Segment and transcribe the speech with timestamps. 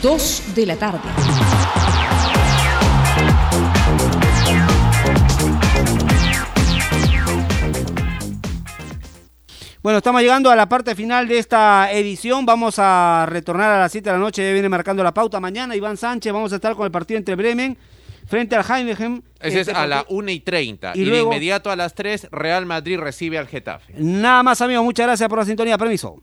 [0.00, 1.00] las 2 de la tarde.
[9.82, 12.44] Bueno, estamos llegando a la parte final de esta edición.
[12.44, 14.42] Vamos a retornar a las 7 de la noche.
[14.46, 15.40] Ya viene marcando la pauta.
[15.40, 17.78] Mañana, Iván Sánchez, vamos a estar con el partido entre Bremen
[18.26, 19.24] frente al Heineken.
[19.40, 20.92] Ese es a la 1 y 30.
[20.94, 23.94] Y, de inmediato a las 3, Real Madrid recibe al Getafe.
[23.96, 24.84] Nada más, amigos.
[24.84, 25.78] Muchas gracias por la sintonía.
[25.78, 26.22] Permiso.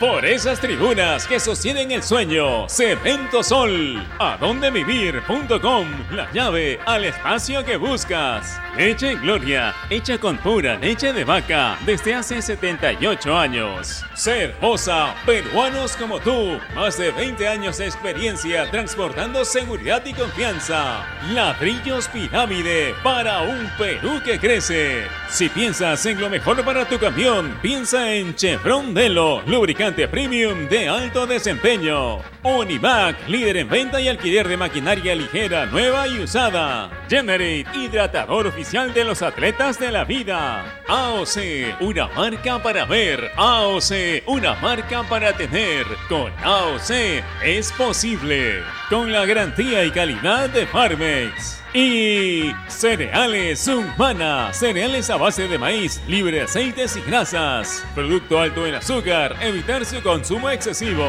[0.00, 7.78] Por esas tribunas que sostienen el sueño, Cemento Sol, adondevivir.com, la llave al espacio que
[7.78, 8.60] buscas.
[8.76, 14.04] Leche Gloria, hecha con pura leche de vaca desde hace 78 años.
[14.14, 21.06] Cervosa, peruanos como tú, más de 20 años de experiencia transportando seguridad y confianza.
[21.32, 25.06] Ladrillos Pirámide para un Perú que crece.
[25.30, 30.88] Si piensas en lo mejor para tu camión, piensa en Chevron Delo, lubricante premium de
[30.88, 32.18] alto desempeño.
[32.42, 36.90] Univac, líder en venta y alquiler de maquinaria ligera, nueva y usada.
[37.08, 40.82] Generate, hidratador oficial de los atletas de la vida.
[40.88, 43.30] AOC, una marca para ver.
[43.36, 45.86] AOC, una marca para tener.
[46.08, 48.62] Con AOC es posible.
[48.90, 51.62] Con la garantía y calidad de Farmex.
[51.78, 57.84] Y cereales humana, cereales a base de maíz, libre de aceites y grasas.
[57.94, 61.06] Producto alto en azúcar, evitar su consumo excesivo.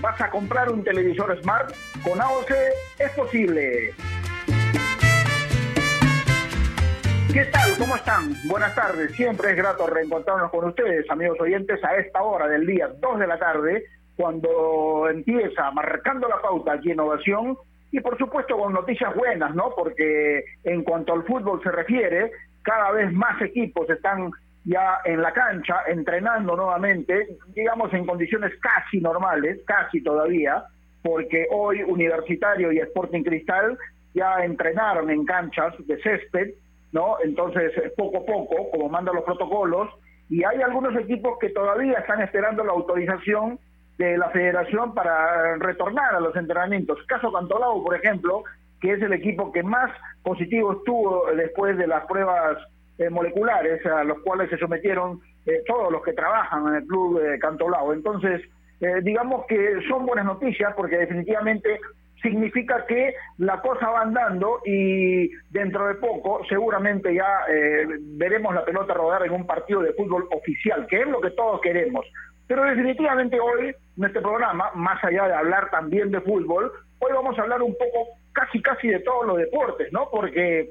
[0.00, 1.72] ¿Vas a comprar un televisor smart?
[2.02, 2.50] Con AOC
[2.98, 3.94] es posible.
[7.32, 7.70] ¿Qué tal?
[7.78, 8.34] ¿Cómo están?
[8.48, 9.12] Buenas tardes.
[9.12, 13.26] Siempre es grato reencontrarnos con ustedes, amigos oyentes, a esta hora del día, 2 de
[13.28, 13.84] la tarde,
[14.16, 17.56] cuando empieza marcando la pauta aquí en Ovación
[17.92, 19.72] y por supuesto con noticias buenas, ¿no?
[19.76, 22.32] Porque en cuanto al fútbol se refiere,
[22.62, 24.32] cada vez más equipos están
[24.64, 30.64] ya en la cancha, entrenando nuevamente, digamos en condiciones casi normales, casi todavía,
[31.02, 33.78] porque hoy Universitario y Sporting Cristal
[34.14, 36.50] ya entrenaron en canchas de césped,
[36.92, 37.16] ¿no?
[37.24, 39.88] Entonces, poco a poco, como mandan los protocolos,
[40.28, 43.58] y hay algunos equipos que todavía están esperando la autorización
[43.98, 46.98] de la federación para retornar a los entrenamientos.
[47.06, 48.44] Caso Cantolao, por ejemplo,
[48.80, 49.90] que es el equipo que más
[50.22, 52.70] positivo estuvo después de las pruebas eh,
[53.08, 57.38] moleculares a los cuales se sometieron eh, todos los que trabajan en el club de
[57.38, 57.92] Cantolao.
[57.92, 58.42] Entonces,
[58.80, 61.80] eh, digamos que son buenas noticias porque definitivamente
[62.20, 67.46] significa que la cosa va andando y dentro de poco seguramente ya
[68.18, 71.62] veremos la pelota rodar en un partido de fútbol oficial, que es lo que todos
[71.62, 72.04] queremos.
[72.46, 77.38] Pero definitivamente hoy, en este programa, más allá de hablar también de fútbol, hoy vamos
[77.38, 80.08] a hablar un poco casi casi de todos los deportes, ¿no?
[80.10, 80.68] Porque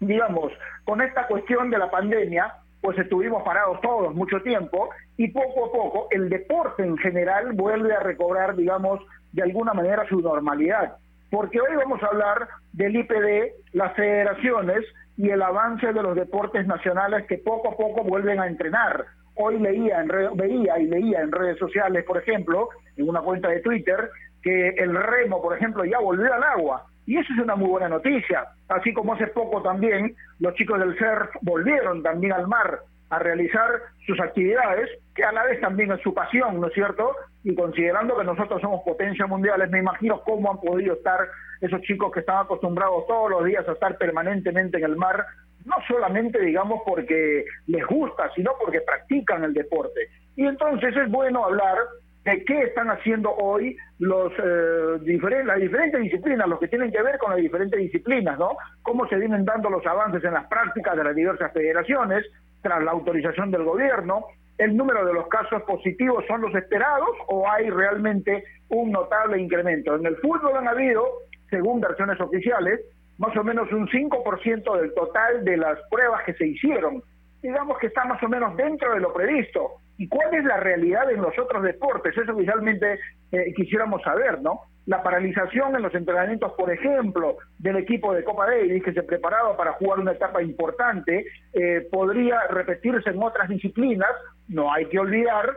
[0.00, 0.52] digamos,
[0.84, 5.72] con esta cuestión de la pandemia, pues estuvimos parados todos mucho tiempo y poco a
[5.72, 9.00] poco el deporte en general vuelve a recobrar, digamos,
[9.32, 10.96] de alguna manera su normalidad.
[11.30, 14.84] Porque hoy vamos a hablar del IPD, las federaciones
[15.16, 19.06] y el avance de los deportes nacionales que poco a poco vuelven a entrenar.
[19.36, 23.60] Hoy leía en veía y leía en redes sociales, por ejemplo, en una cuenta de
[23.60, 24.10] Twitter,
[24.42, 26.86] que el remo, por ejemplo, ya volvió al agua.
[27.06, 28.46] Y eso es una muy buena noticia.
[28.68, 32.80] Así como hace poco también los chicos del surf volvieron también al mar
[33.10, 33.68] a realizar
[34.06, 37.14] sus actividades, que a la vez también es su pasión, ¿no es cierto?
[37.44, 41.18] Y considerando que nosotros somos potencia mundiales, me imagino cómo han podido estar
[41.60, 45.24] esos chicos que están acostumbrados todos los días a estar permanentemente en el mar,
[45.64, 50.08] no solamente, digamos, porque les gusta, sino porque practican el deporte.
[50.36, 51.76] Y entonces es bueno hablar
[52.24, 57.18] de qué están haciendo hoy los eh, las diferentes disciplinas, los que tienen que ver
[57.18, 58.56] con las diferentes disciplinas, ¿no?
[58.82, 62.24] Cómo se vienen dando los avances en las prácticas de las diversas federaciones
[62.62, 64.24] tras la autorización del gobierno,
[64.56, 69.94] el número de los casos positivos son los esperados o hay realmente un notable incremento.
[69.94, 71.04] En el fútbol han habido,
[71.50, 72.80] según versiones oficiales,
[73.18, 77.02] más o menos un 5% del total de las pruebas que se hicieron.
[77.42, 79.72] Digamos que está más o menos dentro de lo previsto.
[79.96, 82.16] ¿Y cuál es la realidad en los otros deportes?
[82.16, 82.98] Eso oficialmente
[83.30, 84.62] eh, quisiéramos saber, ¿no?
[84.86, 89.56] La paralización en los entrenamientos, por ejemplo, del equipo de Copa Davis, que se preparaba
[89.56, 94.10] para jugar una etapa importante, eh, podría repetirse en otras disciplinas.
[94.48, 95.54] No hay que olvidar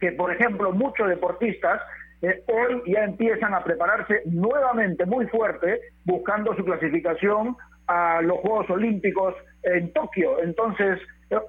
[0.00, 1.80] que, por ejemplo, muchos deportistas
[2.22, 7.56] eh, hoy ya empiezan a prepararse nuevamente muy fuerte, buscando su clasificación
[7.86, 10.42] a los Juegos Olímpicos en Tokio.
[10.42, 10.98] Entonces,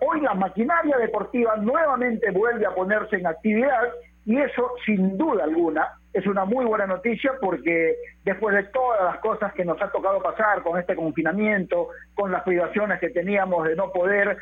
[0.02, 3.90] hoy la maquinaria deportiva nuevamente vuelve a ponerse en actividad
[4.26, 9.18] y eso, sin duda alguna, es una muy buena noticia porque después de todas las
[9.18, 13.76] cosas que nos ha tocado pasar con este confinamiento, con las privaciones que teníamos de
[13.76, 14.38] no poder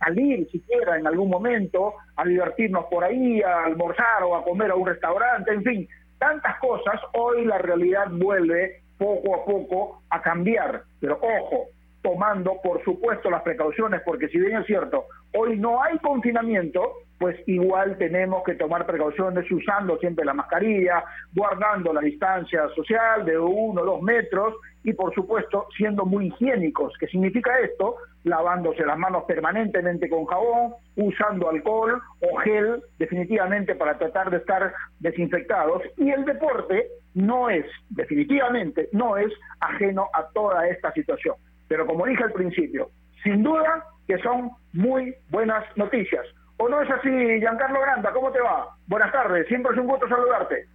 [0.00, 4.74] salir siquiera en algún momento, a divertirnos por ahí, a almorzar o a comer a
[4.74, 5.88] un restaurante, en fin,
[6.18, 10.82] tantas cosas, hoy la realidad vuelve poco a poco a cambiar.
[11.00, 11.66] Pero ojo,
[12.02, 17.36] tomando, por supuesto, las precauciones, porque si bien es cierto, hoy no hay confinamiento, pues
[17.46, 23.82] igual tenemos que tomar precauciones usando siempre la mascarilla, guardando la distancia social de uno
[23.82, 26.92] o dos metros y, por supuesto, siendo muy higiénicos.
[26.98, 27.94] ¿Qué significa esto?
[28.24, 34.72] Lavándose las manos permanentemente con jabón, usando alcohol o gel, definitivamente para tratar de estar
[34.98, 35.82] desinfectados.
[35.98, 41.36] Y el deporte no es, definitivamente, no es ajeno a toda esta situación.
[41.72, 42.90] Pero como dije al principio,
[43.22, 46.22] sin duda que son muy buenas noticias.
[46.58, 47.08] ¿O no es así,
[47.40, 48.12] Giancarlo Granda?
[48.12, 48.76] ¿Cómo te va?
[48.88, 50.68] Buenas tardes, siempre es un gusto saludarte.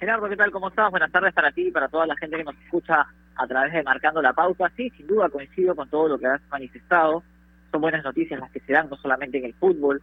[0.00, 0.50] Gerardo, ¿qué tal?
[0.50, 0.90] ¿Cómo estás?
[0.90, 3.84] Buenas tardes para ti y para toda la gente que nos escucha a través de
[3.84, 4.68] Marcando la Pauta.
[4.76, 7.22] Sí, sin duda coincido con todo lo que has manifestado.
[7.70, 10.02] Son buenas noticias las que se dan no solamente en el fútbol,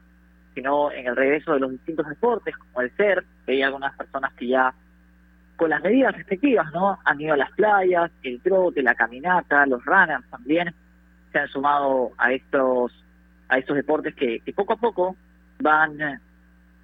[0.54, 3.26] sino en el regreso de los distintos deportes, como el ser.
[3.46, 4.74] Hay algunas personas que ya
[5.56, 6.98] con las medidas respectivas, ¿no?
[7.06, 10.74] Han ido a las playas, el trote, la caminata, los runners también
[11.32, 12.92] se han sumado a estos
[13.48, 15.16] a estos deportes que, poco a poco
[15.60, 15.98] van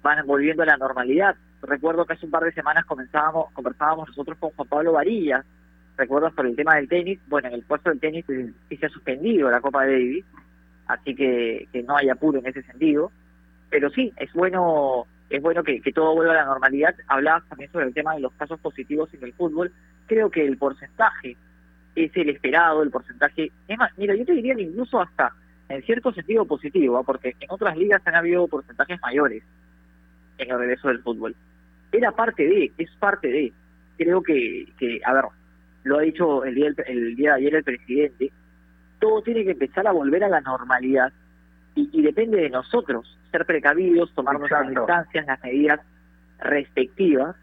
[0.02, 1.36] van volviendo a la normalidad.
[1.62, 5.44] Recuerdo que hace un par de semanas comenzábamos, conversábamos nosotros con Juan Pablo Varillas,
[5.96, 8.24] recuerdo por el tema del tenis, bueno, en el puesto del tenis
[8.68, 10.24] sí se ha suspendido la Copa de Davis,
[10.86, 13.12] así que, que no hay apuro en ese sentido,
[13.70, 16.94] pero sí, es bueno es bueno que, todo vuelva a la normalidad.
[17.08, 19.72] Hablabas también sobre el tema de los casos positivos en el fútbol.
[20.06, 21.36] Creo que el porcentaje
[21.94, 23.50] es el esperado, el porcentaje...
[23.66, 25.32] Es más, mira, yo te diría incluso hasta
[25.68, 27.02] en cierto sentido positivo, ¿ah?
[27.02, 29.42] porque en otras ligas han habido porcentajes mayores
[30.38, 31.34] en el regreso del fútbol.
[31.92, 33.52] Era parte de, es parte de.
[33.96, 35.24] Creo que, que a ver,
[35.84, 38.30] lo ha dicho el día, el día de ayer el presidente,
[38.98, 41.12] todo tiene que empezar a volver a la normalidad
[41.74, 45.80] y, depende de nosotros ser precavidos, tomar nuestras distancias, las medidas
[46.38, 47.34] respectivas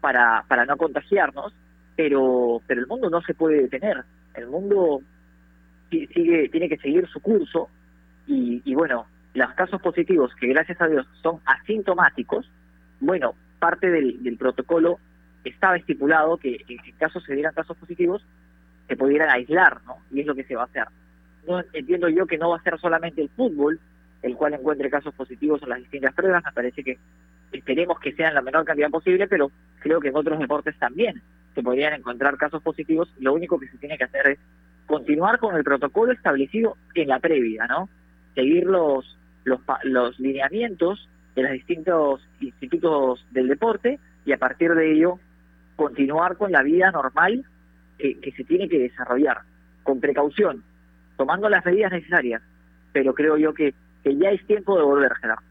[0.00, 1.52] para, para no contagiarnos,
[1.96, 4.04] pero, pero el mundo no se puede detener.
[4.34, 5.02] El mundo
[5.90, 7.68] sigue, tiene que seguir su curso
[8.26, 12.50] y, y bueno, los casos positivos que gracias a Dios son asintomáticos,
[13.00, 14.98] bueno, parte del, del protocolo
[15.44, 18.24] estaba estipulado que en caso se dieran casos positivos
[18.86, 19.98] se pudieran aislar, ¿no?
[20.10, 20.86] Y es lo que se va a hacer
[21.48, 23.80] no entiendo yo que no va a ser solamente el fútbol
[24.22, 26.98] el cual encuentre casos positivos en las distintas pruebas, me parece que
[27.52, 31.22] esperemos que sean la menor cantidad posible, pero creo que en otros deportes también
[31.54, 34.38] se podrían encontrar casos positivos, lo único que se tiene que hacer es
[34.86, 37.88] continuar con el protocolo establecido en la previa, ¿no?
[38.34, 44.92] Seguir los, los, los lineamientos de los distintos institutos del deporte y a partir de
[44.92, 45.18] ello
[45.76, 47.44] continuar con la vida normal
[47.98, 49.42] que, que se tiene que desarrollar,
[49.82, 50.64] con precaución,
[51.16, 52.42] tomando las medidas necesarias,
[52.92, 55.42] pero creo yo que, que ya es tiempo de volver, Gerardo.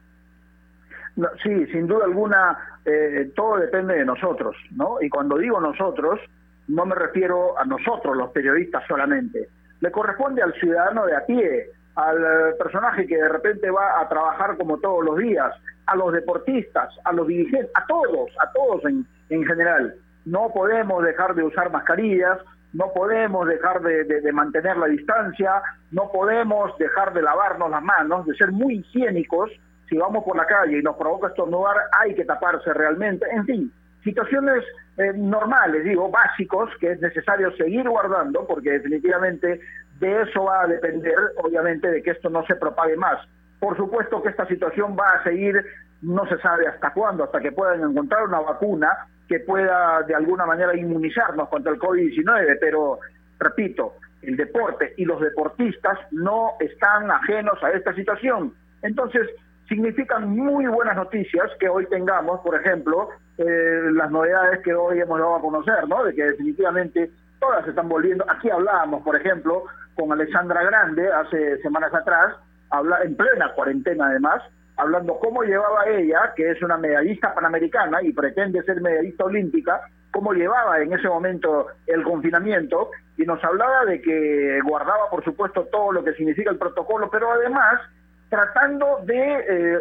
[1.42, 5.02] Sí, sin duda alguna, eh, todo depende de nosotros, ¿no?
[5.02, 6.20] Y cuando digo nosotros,
[6.68, 9.48] no me refiero a nosotros, los periodistas solamente.
[9.80, 14.08] Le corresponde al ciudadano de a pie, al eh, personaje que de repente va a
[14.08, 15.52] trabajar como todos los días,
[15.88, 19.96] a los deportistas, a los dirigentes, a todos, a todos en, en general.
[20.26, 22.38] No podemos dejar de usar mascarillas,
[22.74, 28.36] no podemos dejar de, mantener la distancia, no podemos dejar de lavarnos las manos, de
[28.36, 29.52] ser muy higiénicos.
[29.90, 33.26] Si vamos por la calle y nos provoca estornudar, hay que taparse realmente.
[33.32, 33.72] En fin,
[34.04, 34.64] situaciones
[34.98, 39.62] eh, normales, digo, básicos, que es necesario seguir guardando, porque definitivamente
[40.00, 43.18] de eso va a depender, obviamente, de que esto no se propague más.
[43.60, 45.66] Por supuesto que esta situación va a seguir
[46.02, 48.90] no se sabe hasta cuándo, hasta que puedan encontrar una vacuna
[49.28, 53.00] que pueda de alguna manera inmunizarnos contra el COVID-19, pero
[53.40, 58.54] repito, el deporte y los deportistas no están ajenos a esta situación.
[58.82, 59.28] Entonces,
[59.68, 65.20] significan muy buenas noticias que hoy tengamos, por ejemplo, eh, las novedades que hoy hemos
[65.20, 66.04] dado a conocer, ¿no?
[66.04, 68.26] De que definitivamente todas se están volviendo.
[68.30, 69.64] Aquí hablábamos, por ejemplo,
[69.96, 72.36] con Alexandra Grande hace semanas atrás,
[72.70, 74.42] habla en plena cuarentena además,
[74.78, 79.82] hablando cómo llevaba ella, que es una medallista panamericana y pretende ser medallista olímpica,
[80.12, 85.66] cómo llevaba en ese momento el confinamiento y nos hablaba de que guardaba, por supuesto,
[85.72, 87.82] todo lo que significa el protocolo, pero además
[88.30, 89.80] tratando de eh,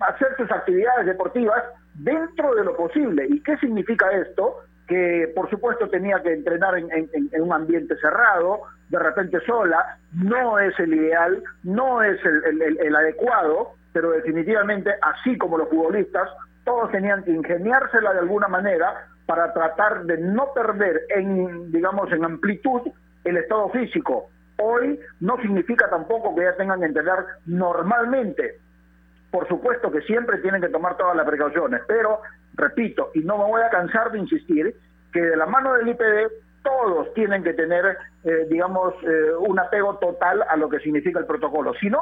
[0.00, 1.62] hacer sus actividades deportivas
[1.94, 3.26] dentro de lo posible.
[3.28, 4.56] ¿Y qué significa esto?
[4.86, 7.08] Que por supuesto tenía que entrenar en,
[7.40, 14.10] un ambiente cerrado, de repente sola, no es el ideal, no es el adecuado, pero
[14.10, 16.28] definitivamente, así como los futbolistas,
[16.64, 22.24] todos tenían que ingeniársela de alguna manera para tratar de no perder en, digamos, en
[22.24, 22.82] amplitud
[23.24, 24.28] el estado físico.
[24.58, 28.56] Hoy no significa tampoco que ya tengan que entrenar normalmente.
[29.30, 32.20] Por supuesto que siempre tienen que tomar todas las precauciones, pero
[32.54, 34.74] repito, y no me voy a cansar de insistir,
[35.12, 36.32] que de la mano del IPD
[36.62, 41.26] todos tienen que tener, eh, digamos, eh, un apego total a lo que significa el
[41.26, 41.72] protocolo.
[41.74, 42.00] Si no,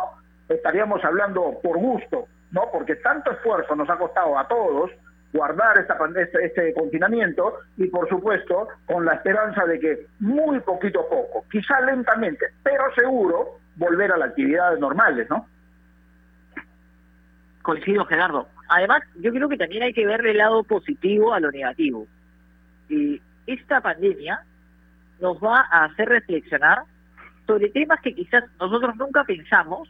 [0.49, 2.63] estaríamos hablando por gusto, ¿no?
[2.73, 4.91] Porque tanto esfuerzo nos ha costado a todos
[5.33, 11.01] guardar esta, este, este confinamiento y por supuesto con la esperanza de que muy poquito
[11.01, 15.47] a poco, quizá lentamente, pero seguro, volver a las actividades normales, ¿no?
[17.63, 18.49] Coincido, Gerardo.
[18.71, 22.07] Además, yo creo que también hay que ver el lado positivo a lo negativo.
[22.89, 24.43] Y esta pandemia
[25.21, 26.83] nos va a hacer reflexionar
[27.47, 29.89] sobre temas que quizás nosotros nunca pensamos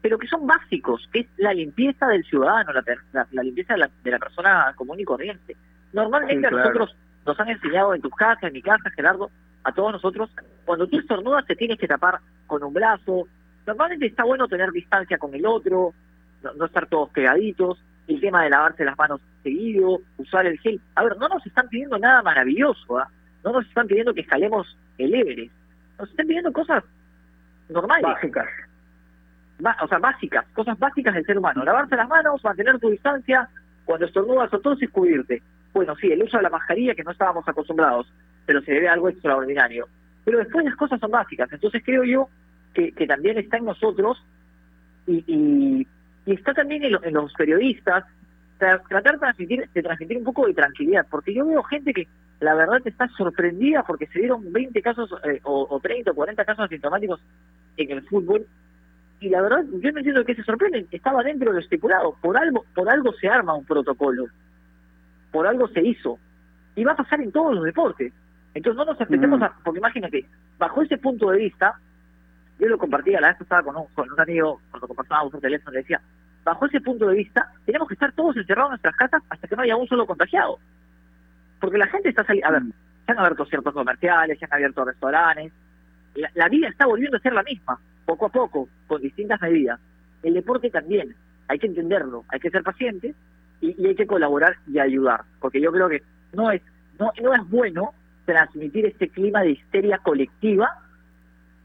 [0.00, 3.90] pero que son básicos, que es la limpieza del ciudadano, la, la, limpieza de la,
[4.02, 5.56] de la, persona común y corriente.
[5.92, 6.94] Normalmente a nosotros
[7.26, 9.30] nos han enseñado en tus casas, en mi casa, Gerardo,
[9.64, 10.30] a todos nosotros,
[10.64, 13.26] cuando tú estornudas te tienes que tapar con un brazo.
[13.66, 15.92] Normalmente está bueno tener distancia con el otro,
[16.42, 20.80] no, estar todos pegaditos, el tema de lavarse las manos seguido, usar el gel.
[20.94, 23.10] A ver, no nos están pidiendo nada maravilloso, ¿ah?
[23.44, 25.52] no nos están pidiendo que escalemos el Everest,
[25.98, 26.84] nos están pidiendo cosas
[27.68, 28.04] normales.
[28.04, 28.46] Básicas
[29.82, 31.64] o sea, básicas, cosas básicas del ser humano.
[31.64, 33.48] Lavarse las manos, mantener tu distancia,
[33.84, 35.42] cuando estornudas o todos cubrirte.
[35.72, 38.06] Bueno, sí, el uso de la mascarilla que no estábamos acostumbrados,
[38.46, 39.88] pero se debe a algo extraordinario.
[40.24, 42.28] Pero después las cosas son básicas, entonces creo yo
[42.74, 44.22] que, que también está en nosotros
[45.06, 45.86] y, y,
[46.32, 48.04] está también en, los periodistas
[48.58, 52.06] tratar de transmitir, de transmitir un poco de tranquilidad, porque yo veo gente que
[52.40, 56.44] la verdad está sorprendida porque se dieron 20 casos eh, o, o 30 o 40
[56.44, 57.20] casos asintomáticos
[57.76, 58.46] en el fútbol
[59.20, 62.36] y la verdad yo no entiendo que se sorprenden, estaba dentro de lo estipulado, por
[62.36, 64.26] algo, por algo se arma un protocolo,
[65.32, 66.18] por algo se hizo,
[66.76, 68.12] y va a pasar en todos los deportes.
[68.54, 69.42] Entonces no nos enfrentemos mm.
[69.42, 70.24] a, porque imagínate,
[70.56, 71.74] bajo ese punto de vista,
[72.58, 75.40] yo lo compartía la vez que estaba con un, con un amigo, cuando compartíamos por
[75.40, 76.00] teléfono, le decía,
[76.44, 79.56] bajo ese punto de vista, tenemos que estar todos encerrados en nuestras casas hasta que
[79.56, 80.58] no haya un solo contagiado.
[81.60, 82.62] Porque la gente está saliendo, a ver,
[83.04, 85.52] se han abierto ciertos comerciales, se han abierto restaurantes,
[86.34, 87.78] la vida está volviendo a ser la misma
[88.08, 89.78] poco a poco, con distintas medidas.
[90.22, 91.14] El deporte también,
[91.46, 93.14] hay que entenderlo, hay que ser pacientes
[93.60, 96.62] y, hay que colaborar y ayudar, porque yo creo que no es,
[96.98, 97.92] no, no es bueno
[98.24, 100.70] transmitir este clima de histeria colectiva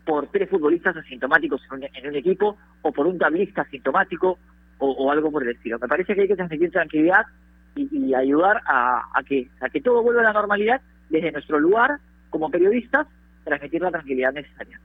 [0.05, 4.37] por tres futbolistas asintomáticos en un, equipo o por un tablista asintomático
[4.79, 5.79] o, algo por el estilo.
[5.79, 7.25] Me parece que hay que transmitir tranquilidad
[7.73, 12.49] y, ayudar a, que, a que todo vuelva a la normalidad desde nuestro lugar como
[12.49, 13.07] periodistas,
[13.45, 14.77] transmitir la tranquilidad necesaria.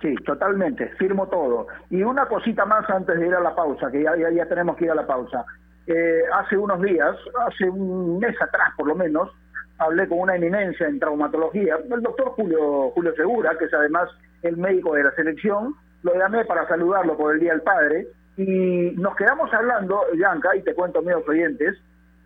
[0.00, 1.68] Sí, totalmente, firmo todo.
[1.90, 4.84] Y una cosita más antes de ir a la pausa, que ya, ya, tenemos que
[4.84, 5.44] ir a la pausa.
[5.86, 9.30] Eh, hace unos días, hace un mes atrás por lo menos,
[9.78, 14.10] hablé con una eminencia en traumatología, el doctor Julio, Julio Segura, que es además
[14.42, 18.92] el médico de la selección, lo llamé para saludarlo por el Día del Padre, y
[18.96, 21.76] nos quedamos hablando, Yanka, y te cuento, amigos oyentes,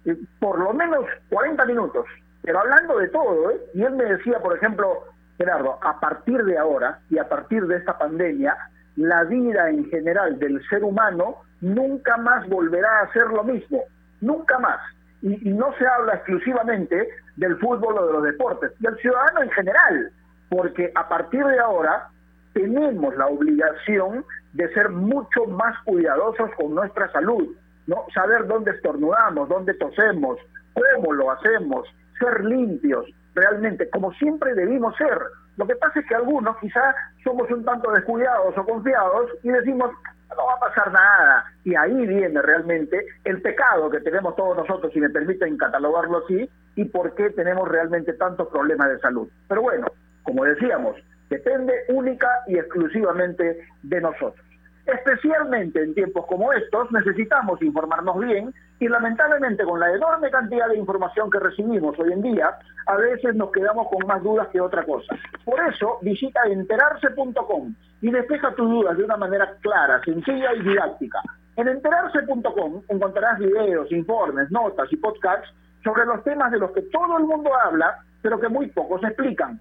[0.06, 2.06] eh, por lo menos 40 minutos,
[2.42, 3.60] pero hablando de todo, ¿eh?
[3.74, 5.04] y él me decía, por ejemplo,
[5.40, 8.54] Gerardo, a partir de ahora y a partir de esta pandemia,
[8.96, 13.82] la vida en general del ser humano nunca más volverá a ser lo mismo,
[14.20, 14.78] nunca más.
[15.22, 20.12] Y, no se habla exclusivamente del fútbol o de los deportes, del ciudadano en general,
[20.50, 22.08] porque a partir de ahora
[22.52, 27.48] tenemos la obligación de ser mucho más cuidadosos con nuestra salud,
[27.86, 28.04] ¿no?
[28.12, 30.36] Saber dónde estornudamos, dónde tosemos,
[30.74, 35.18] cómo lo hacemos, ser limpios, realmente, como siempre debimos ser.
[35.56, 39.90] Lo que pasa es que algunos quizá somos un tanto descuidados o confiados y decimos,
[40.36, 41.44] no va a pasar nada.
[41.64, 46.48] Y ahí viene realmente el pecado que tenemos todos nosotros, si me permiten catalogarlo así,
[46.76, 49.28] y por qué tenemos realmente tantos problemas de salud.
[49.48, 49.86] Pero bueno,
[50.22, 50.96] como decíamos,
[51.28, 54.49] depende única y exclusivamente de nosotros.
[54.92, 60.78] Especialmente en tiempos como estos necesitamos informarnos bien y lamentablemente con la enorme cantidad de
[60.78, 64.84] información que recibimos hoy en día, a veces nos quedamos con más dudas que otra
[64.84, 65.14] cosa.
[65.44, 71.20] Por eso visita enterarse.com y despeja tus dudas de una manera clara, sencilla y didáctica.
[71.56, 75.54] En enterarse.com encontrarás videos, informes, notas y podcasts
[75.84, 79.60] sobre los temas de los que todo el mundo habla, pero que muy pocos explican.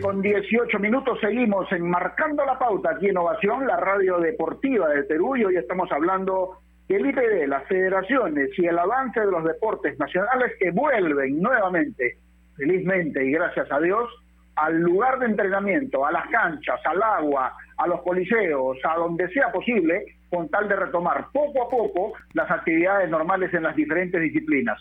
[0.00, 5.36] Con 18 minutos seguimos enmarcando la pauta aquí en Ovación, la radio deportiva de Perú
[5.36, 6.58] y hoy estamos hablando
[6.88, 12.18] del IPD, las federaciones y el avance de los deportes nacionales que vuelven nuevamente,
[12.56, 14.08] felizmente y gracias a Dios,
[14.56, 19.50] al lugar de entrenamiento, a las canchas, al agua, a los coliseos, a donde sea
[19.50, 24.78] posible, con tal de retomar poco a poco las actividades normales en las diferentes disciplinas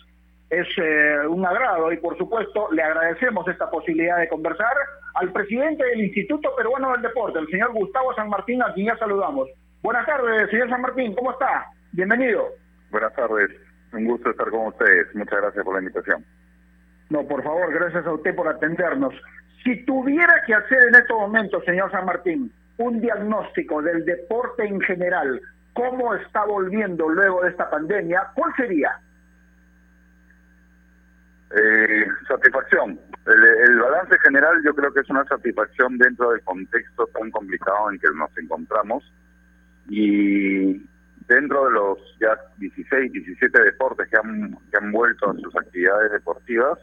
[0.49, 4.75] es eh, un agrado y por supuesto le agradecemos esta posibilidad de conversar
[5.15, 8.97] al presidente del Instituto Peruano del Deporte, el señor Gustavo San Martín, a quien ya
[8.97, 9.49] saludamos.
[9.81, 11.65] Buenas tardes, señor San Martín, ¿cómo está?
[11.91, 12.47] Bienvenido.
[12.91, 13.49] Buenas tardes,
[13.93, 16.25] un gusto estar con ustedes, muchas gracias por la invitación.
[17.10, 19.13] No, por favor, gracias a usted por atendernos.
[19.63, 24.79] Si tuviera que hacer en estos momentos, señor San Martín, un diagnóstico del deporte en
[24.81, 25.41] general,
[25.73, 28.99] cómo está volviendo luego de esta pandemia, ¿cuál sería?
[31.55, 32.99] Eh, satisfacción.
[33.25, 37.99] El, balance general yo creo que es una satisfacción dentro del contexto tan complicado en
[37.99, 39.03] que nos encontramos
[39.89, 40.86] y
[41.27, 46.12] dentro de los ya 16, 17 deportes que han, que han vuelto a sus actividades
[46.12, 46.79] deportivas,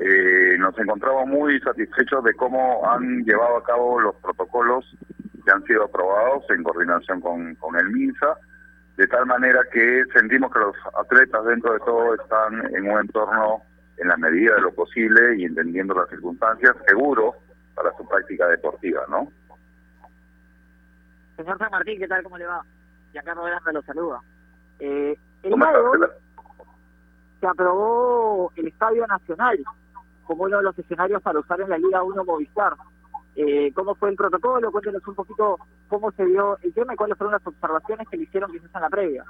[0.00, 4.84] eh, nos encontramos muy satisfechos de cómo han llevado a cabo los protocolos
[5.44, 8.38] que han sido aprobados en coordinación con, con el MINSA,
[8.96, 13.62] de tal manera que sentimos que los atletas dentro de todo están en un entorno
[13.98, 17.34] en la medida de lo posible y entendiendo las circunstancias, seguro
[17.74, 19.30] para su práctica deportiva, ¿no?
[21.36, 22.22] Señor San Martín, ¿qué tal?
[22.22, 22.62] ¿Cómo le va?
[23.12, 24.20] Giancarlo Veranda lo saluda.
[24.78, 25.72] Eh, el día
[27.40, 29.58] se aprobó el Estadio Nacional
[30.24, 32.74] como uno de los escenarios para usar en la Liga 1 Movistar.
[33.36, 34.72] Eh, ¿Cómo fue el protocolo?
[34.72, 38.22] Cuéntenos un poquito cómo se dio el tema y cuáles fueron las observaciones que le
[38.22, 39.24] hicieron quizás en la previa.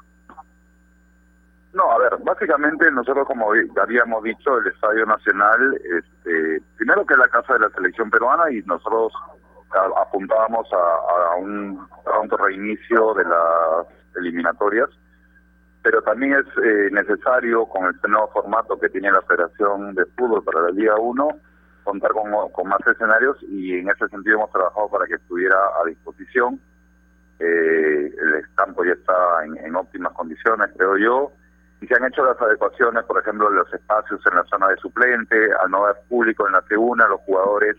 [1.73, 3.51] No, a ver, básicamente nosotros como
[3.83, 8.51] habíamos dicho, el Estadio Nacional, este, primero que es la casa de la selección peruana
[8.51, 9.13] y nosotros
[10.01, 14.89] apuntábamos a, un pronto reinicio de las eliminatorias,
[15.83, 20.45] pero también es eh, necesario con este nuevo formato que tiene la Federación de Fútbol
[20.45, 21.29] para la Liga 1
[21.87, 26.61] contar con, más escenarios y en ese sentido hemos trabajado para que estuviera a disposición.
[27.39, 31.33] Eh, el campo ya está en óptimas condiciones, creo yo
[31.81, 35.37] y se han hecho las adecuaciones, por ejemplo, los espacios en la zona de suplente,
[35.63, 37.77] al no haber público en la tribuna, los jugadores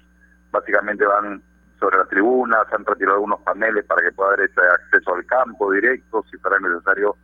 [0.51, 1.41] básicamente van
[1.79, 5.71] sobre la tribuna, se han retirado algunos paneles para que pueda haber acceso al campo
[5.71, 7.15] directo, si fuera necesario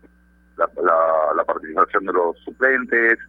[0.58, 0.67] la,
[1.46, 3.19] participación de los suplentes,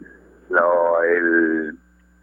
[1.07, 1.77] el,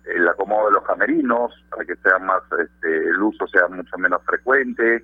[0.06, 4.22] el acomodo de los camerinos para que sea más este, el uso sea mucho menos
[4.24, 5.04] frecuente.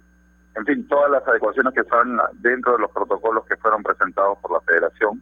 [0.56, 4.52] En fin todas las adecuaciones que están dentro de los protocolos que fueron presentados por
[4.52, 5.22] la Federación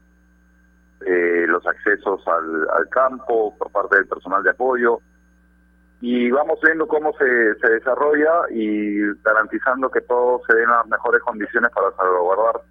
[1.05, 4.99] eh, los accesos al, al campo por parte del personal de apoyo.
[6.01, 11.21] Y vamos viendo cómo se, se desarrolla y garantizando que todo se den las mejores
[11.21, 12.61] condiciones para salvaguardar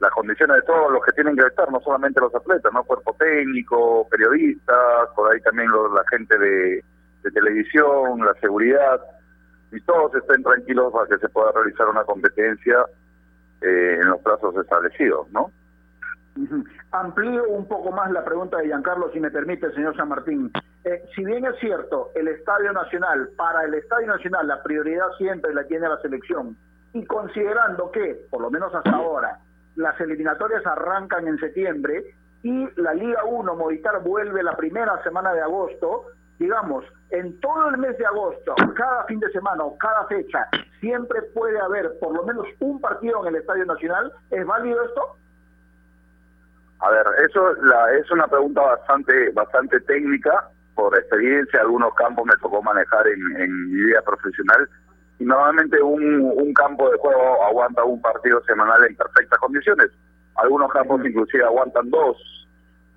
[0.00, 3.14] las condiciones de todos los que tienen que estar, no solamente los atletas, no cuerpo
[3.18, 6.84] técnico, periodistas, por ahí también los, la gente de,
[7.34, 9.00] televisión, la seguridad,
[9.70, 12.86] y todos estén tranquilos para que se pueda realizar una competencia
[13.60, 15.50] eh, en los plazos establecidos, ¿no?
[16.92, 20.50] Amplío un poco más la pregunta de Giancarlo, si me permite, señor San Martín.
[20.84, 25.52] Eh, si bien es cierto, el Estadio Nacional, para el Estadio Nacional la prioridad siempre
[25.52, 26.56] la tiene la selección,
[26.94, 29.38] y considerando que, por lo menos hasta ahora,
[29.78, 32.04] las eliminatorias arrancan en septiembre
[32.42, 36.06] y la Liga 1 Movistar vuelve la primera semana de agosto,
[36.38, 40.46] digamos, en todo el mes de agosto, cada fin de semana o cada fecha,
[40.80, 44.12] siempre puede haber por lo menos un partido en el Estadio Nacional.
[44.30, 45.16] ¿Es válido esto?
[46.80, 50.48] A ver, eso la, es una pregunta bastante bastante técnica.
[50.74, 54.68] Por experiencia, algunos campos me tocó manejar en, mi vida profesional
[55.24, 59.90] normalmente un, un campo de juego aguanta un partido semanal en perfectas condiciones.
[60.36, 62.16] Algunos campos inclusive aguantan dos,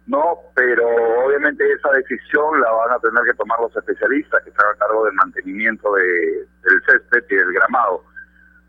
[0.06, 0.38] ¿no?
[0.56, 0.88] Pero
[1.26, 5.06] obviamente esa decisión la van a tener que tomar los especialistas que se hagan cargo
[5.06, 8.04] del mantenimiento de, del césped y del gramado.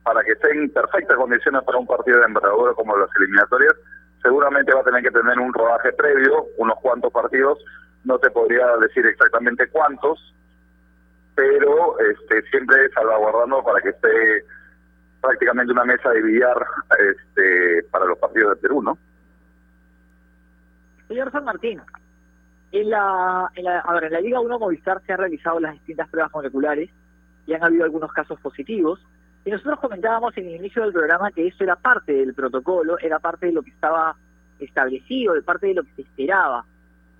[0.02, 3.74] Para que estén en perfectas condiciones para un partido de envergadura como las eliminatorias,
[4.22, 7.58] seguramente va a tener que tener un rodaje previo, unos cuantos partidos,
[8.04, 10.34] no te podría decir exactamente cuántos,
[11.34, 14.44] pero este, siempre salvaguardando para que esté
[15.20, 16.66] prácticamente una mesa de billar
[16.98, 18.98] este, para los partidos de Perú, ¿no?
[21.08, 21.80] Señor San Martín,
[22.72, 25.74] en la, en la, a ver, en la Liga 1 Movistar se han realizado las
[25.74, 26.90] distintas pruebas moleculares
[27.46, 29.00] y han habido algunos casos positivos.
[29.44, 33.18] Y nosotros comentábamos en el inicio del programa que eso era parte del protocolo, era
[33.18, 34.16] parte de lo que estaba
[34.58, 36.64] establecido, de parte de lo que se esperaba.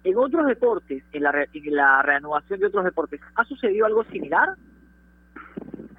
[0.05, 4.55] En otros deportes, en la, en la reanudación de otros deportes, ¿ha sucedido algo similar?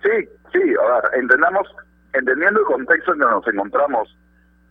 [0.04, 1.68] Sí, sí, a ver, entendamos,
[2.12, 4.18] entendiendo el contexto en que nos encontramos,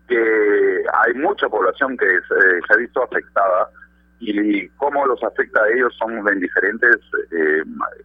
[0.07, 3.71] que hay mucha población que se, ha visto afectada
[4.21, 6.97] y, cómo los afecta a ellos son en diferentes
[7.31, 7.63] eh,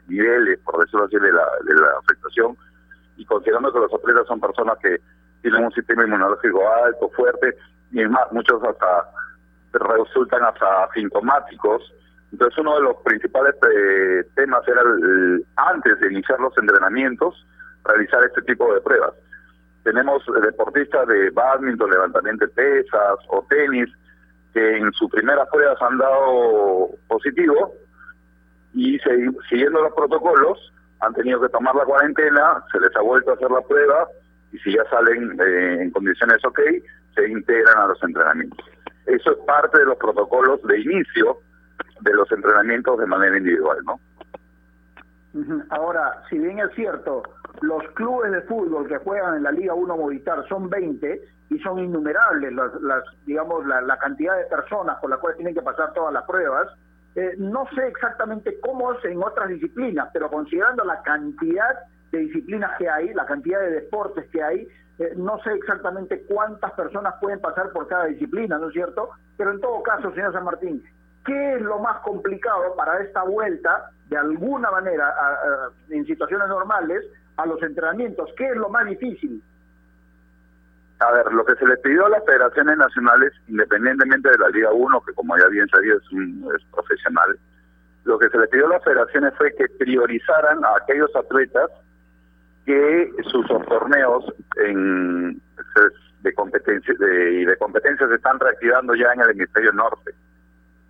[0.07, 2.57] niveles, por decirlo así, de la, de la afectación,
[3.17, 4.97] y considerando que los atletas son personas que
[5.41, 7.53] tienen un sistema inmunológico alto, fuerte,
[7.91, 9.09] y es más, muchos hasta
[9.77, 11.93] resultan hasta asintomáticos.
[12.31, 14.81] Entonces uno de los principales eh, temas era
[15.55, 17.45] antes de iniciar los entrenamientos,
[17.85, 19.13] realizar este tipo de pruebas.
[19.83, 23.89] Tenemos deportistas de badminton, levantamiento de pesas o tenis,
[24.53, 27.73] que en sus primeras pruebas han dado positivo
[28.73, 28.99] y
[29.49, 33.51] siguiendo los protocolos han tenido que tomar la cuarentena, se les ha vuelto a hacer
[33.51, 34.07] la prueba
[34.51, 36.59] y si ya salen eh, en condiciones ok,
[37.15, 38.65] se integran a los entrenamientos.
[39.07, 41.39] Eso es parte de los protocolos de inicio
[42.01, 43.99] de los entrenamientos de manera individual, ¿no?
[45.69, 47.23] Ahora, si bien es cierto,
[47.61, 51.79] los clubes de fútbol que juegan en la Liga 1 Movistar son 20 y son
[51.79, 56.13] innumerables las, las digamos, la, cantidad de personas con las cuales tienen que pasar todas
[56.13, 56.67] las pruebas,
[57.15, 61.79] eh, no sé exactamente cómo es en otras disciplinas, pero considerando la cantidad
[62.11, 64.67] de disciplinas que hay, la cantidad de deportes que hay,
[64.99, 69.09] eh, no sé exactamente cuántas personas pueden pasar por cada disciplina, ¿no es cierto?
[69.37, 70.83] Pero en todo caso, señor San Martín,
[71.25, 75.13] ¿qué es lo más complicado para esta vuelta, de alguna manera,
[75.89, 77.05] en situaciones normales,
[77.35, 78.29] a los entrenamientos?
[78.35, 79.43] ¿Qué es lo más difícil?
[80.99, 84.71] A ver, lo que se le pidió a las federaciones nacionales, independientemente de la Liga
[84.71, 87.37] 1, que como ya bien sabía es, un, es profesional,
[88.05, 91.69] lo que se le pidió a las federaciones fue que priorizaran a aquellos atletas
[92.67, 94.25] que sus torneos
[94.65, 95.41] en,
[96.21, 100.11] de competencia de, de competencias se están reactivando ya en el hemisferio norte.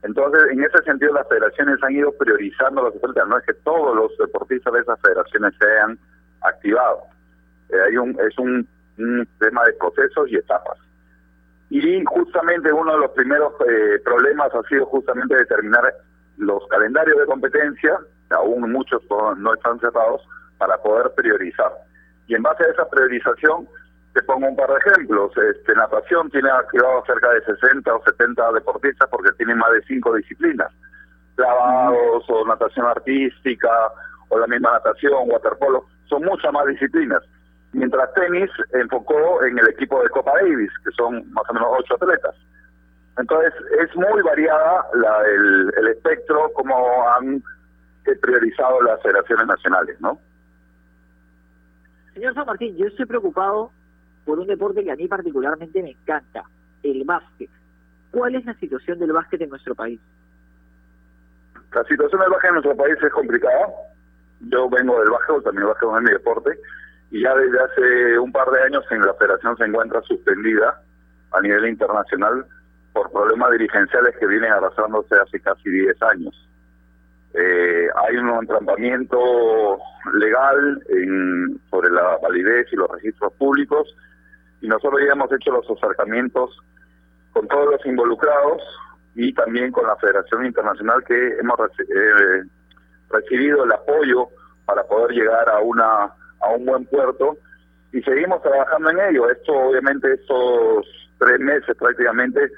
[0.01, 3.27] Entonces, en ese sentido, las federaciones han ido priorizando los atletas.
[3.27, 5.99] No es que todos los deportistas de esas federaciones se hayan
[6.41, 7.03] activado.
[7.69, 8.67] Eh, hay un, es un,
[9.39, 10.79] tema de procesos y etapas.
[11.69, 15.93] Y justamente uno de los primeros eh, problemas ha sido justamente determinar
[16.37, 17.99] los calendarios de competencia,
[18.31, 19.03] aún muchos
[19.37, 21.71] no están cerrados, para poder priorizar.
[22.27, 23.67] Y en base a esa priorización,
[24.13, 25.31] te pongo un par de ejemplos.
[25.37, 30.15] Este, natación tiene activado cerca de 60 o 70 deportistas porque tienen más de cinco
[30.15, 30.71] disciplinas.
[31.35, 33.69] Clavados o natación artística
[34.29, 37.21] o la misma natación, waterpolo, son muchas más disciplinas.
[37.73, 41.93] Mientras tenis enfocó en el equipo de Copa Davis, que son más o menos ocho
[41.95, 42.35] atletas.
[43.17, 46.75] Entonces, es muy variada la, el, el espectro, como
[47.09, 47.41] han
[48.15, 50.19] priorizado las federaciones nacionales, ¿no?
[52.17, 53.69] Señor San Martín, yo estoy preocupado
[54.25, 56.45] por un deporte que a mí particularmente me encanta,
[56.81, 57.47] el básquet.
[58.09, 59.99] ¿Cuál es la situación del básquet en nuestro país?
[61.71, 63.67] La situación del básquet en nuestro país es complicada.
[64.39, 66.59] Yo vengo del básquet, también el básquet es mi deporte,
[67.11, 70.81] y ya desde hace un par de años en la federación se encuentra suspendida
[71.33, 72.47] a nivel internacional
[72.93, 76.49] por problemas dirigenciales que vienen arrastrándose hace casi 10 años.
[77.39, 79.77] Eh, hay un entrampamiento
[80.13, 83.95] legal en, sobre la validez y los registros públicos
[84.61, 86.57] y nosotros ya hemos hecho los acercamientos
[87.33, 88.63] con todos los involucrados
[89.13, 92.43] y también con la Federación Internacional que hemos eh,
[93.11, 94.29] recibido el apoyo
[94.65, 96.05] para poder llegar a una
[96.39, 97.37] a un buen puerto
[97.91, 99.29] y seguimos trabajando en ello.
[99.29, 100.87] Esto obviamente estos
[101.19, 102.51] tres meses prácticamente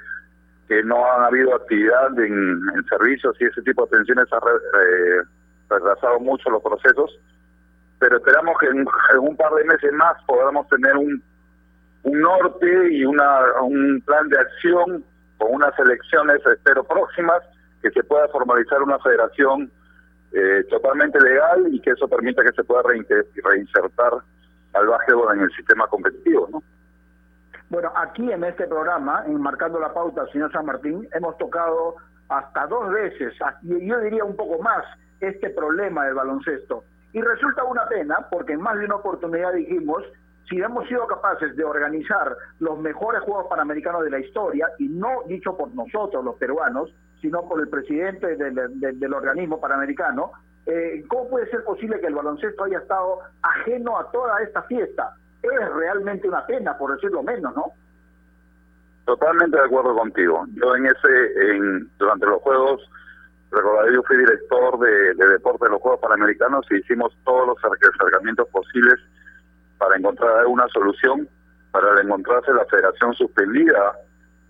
[0.70, 5.24] que no ha habido actividad en, servicios y ese tipo de atenciones ha eh,
[5.68, 7.20] retrasado mucho los procesos,
[7.98, 8.86] pero esperamos que en,
[9.20, 11.22] un par de meses más podamos tener un,
[12.04, 15.04] un norte y una, un plan de acción
[15.40, 17.42] con unas elecciones, espero, próximas,
[17.82, 19.72] que se pueda formalizar una federación
[20.34, 24.14] eh, totalmente legal y que eso permita que se pueda reinsertar
[24.74, 26.62] al básquetbol en el sistema competitivo, ¿no?
[27.70, 32.66] Bueno, aquí en este programa, en Marcando la Pauta, señor San Martín, hemos tocado hasta
[32.66, 34.84] dos veces, y yo diría un poco más,
[35.20, 36.84] este problema del baloncesto.
[37.14, 40.04] Y resulta una pena, porque en más de una oportunidad dijimos,
[40.50, 45.24] si hemos sido capaces de organizar los mejores Juegos Panamericanos de la historia, y no
[45.28, 50.32] dicho por nosotros los peruanos, sino por el presidente del, organismo panamericano,
[50.66, 55.16] eh, ¿cómo puede ser posible que el baloncesto haya estado ajeno a toda esta fiesta?
[55.44, 57.74] Es realmente una pena, por decirlo menos, ¿no?
[59.06, 60.46] Totalmente de acuerdo contigo.
[60.54, 62.90] Yo en ese, en, durante los Juegos,
[63.52, 68.48] recordaré, yo fui director de, deporte de los Juegos Panamericanos y hicimos todos los acercamientos
[68.50, 69.00] posibles
[69.78, 71.28] para encontrar una solución.
[71.72, 73.94] Para encontrarse la federación suspendida,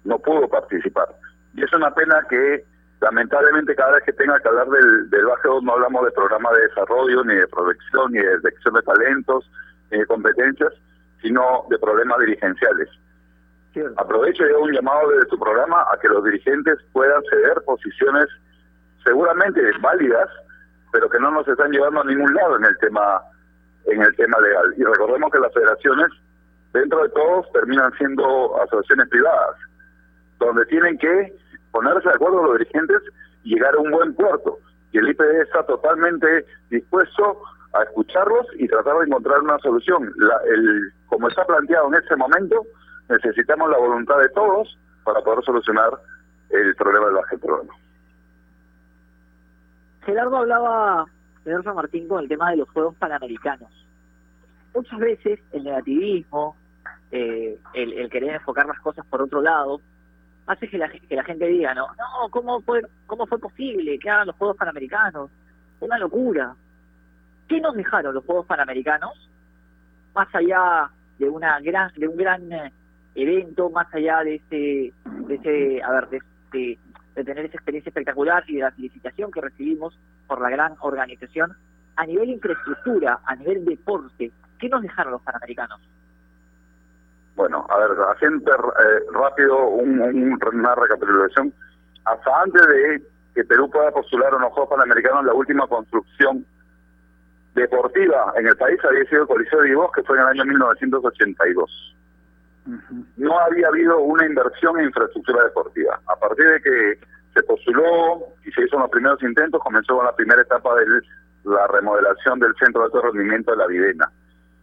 [0.06, 1.10] no pudo participar.
[1.54, 2.64] Y es una pena que
[3.02, 5.26] lamentablemente cada vez que tenga que hablar del, del
[5.64, 9.50] no hablamos de programa de desarrollo, ni de protección, ni de detección de talentos,
[9.98, 10.74] de competencias,
[11.22, 12.90] sino de problemas dirigenciales.
[13.98, 18.26] Aprovecho yo un llamado desde tu programa a que los dirigentes puedan ceder posiciones
[19.04, 20.30] seguramente válidas,
[20.92, 23.22] pero que no nos están llevando a ningún lado en el tema
[23.86, 24.74] en el tema legal.
[24.78, 26.12] Y recordemos que las federaciones,
[26.74, 29.56] dentro de todos, terminan siendo asociaciones privadas,
[30.40, 31.34] donde tienen que
[31.72, 33.02] ponerse de acuerdo los dirigentes
[33.44, 34.60] y llegar a un buen puerto.
[34.92, 37.42] Y el IPD está totalmente dispuesto
[37.74, 40.12] a escucharlos y tratar de encontrar una solución.
[40.18, 42.66] La, el, como está planteado en este momento,
[43.10, 45.92] necesitamos la voluntad de todos para poder solucionar
[46.50, 47.74] el problema del baje problema.
[50.06, 51.06] Gerardo hablaba,
[51.44, 53.70] San Martín, con el tema de los Juegos Panamericanos.
[54.74, 56.56] Muchas veces el negativismo,
[57.12, 59.82] eh, el, el, querer enfocar las cosas por otro lado,
[60.48, 64.10] hace que la, que la gente diga, no, no, ¿cómo fue, ¿cómo fue posible que
[64.10, 65.30] hagan los Juegos Panamericanos?
[65.80, 66.56] Una locura.
[67.50, 69.28] ¿Qué nos dejaron los Juegos Panamericanos?
[70.14, 72.72] Más allá de una gran, de un gran eh,
[73.16, 74.94] evento, más allá de ese,
[75.28, 76.20] de ese, a ver, de,
[77.16, 81.58] de, tener esa experiencia espectacular y de la felicitación que recibimos por la gran organización,
[81.96, 85.82] a nivel infraestructura, a nivel deporte, ¿qué nos dejaron los Panamericanos?
[87.36, 91.52] Bueno, a ver, haciendo eh, rápido un, una recapitulación.
[92.06, 93.02] Hasta antes de
[93.34, 96.46] que Perú pueda postular a los Juegos Panamericanos, la última construcción
[97.56, 100.46] deportiva en el país había sido el Coliseo de Vivos, que fue en el año
[100.46, 101.96] 1982.
[103.18, 106.00] No había habido una inversión en infraestructura deportiva.
[106.08, 107.00] A partir de que
[107.34, 110.86] se postuló y se hizo los primeros intentos, comenzó con la primera etapa de
[111.46, 114.12] la remodelación del Centro de Alto Rendimiento de la Videna.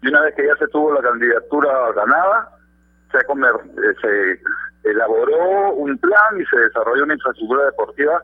[0.02, 2.50] Y una vez que ya se tuvo la candidatura ganada,
[3.10, 4.40] se, eh,
[4.82, 8.22] se elaboró un plan y se desarrolló una infraestructura deportiva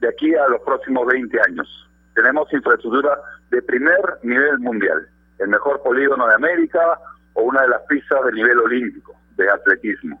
[0.00, 1.88] de aquí a los próximos 20 años.
[2.14, 3.18] Tenemos infraestructura
[3.50, 6.98] de primer nivel mundial, el mejor polígono de América
[7.34, 10.20] o una de las pistas de nivel olímpico de atletismo.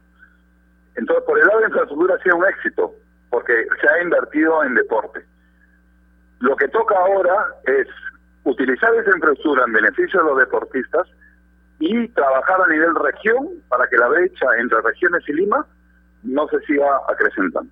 [0.96, 2.94] Entonces, por el lado de infraestructura ha sido un éxito,
[3.30, 5.24] porque se ha invertido en deporte.
[6.40, 7.88] Lo que toca ahora es
[8.44, 11.08] utilizar esa infraestructura en beneficio de los deportistas
[11.78, 15.66] y trabajar a nivel región para que la brecha entre regiones y Lima
[16.22, 17.70] no se siga acrecentando.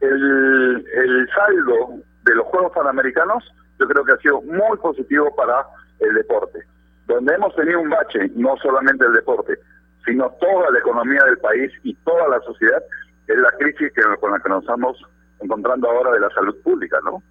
[0.00, 3.44] El, el saldo de los Juegos Panamericanos
[3.78, 5.66] yo creo que ha sido muy positivo para
[6.00, 6.60] el deporte.
[7.06, 9.58] Donde hemos tenido un bache, no solamente el deporte,
[10.04, 12.82] sino toda la economía del país y toda la sociedad,
[13.26, 15.02] es la crisis que, con la que nos estamos
[15.40, 17.22] encontrando ahora de la salud pública, ¿no?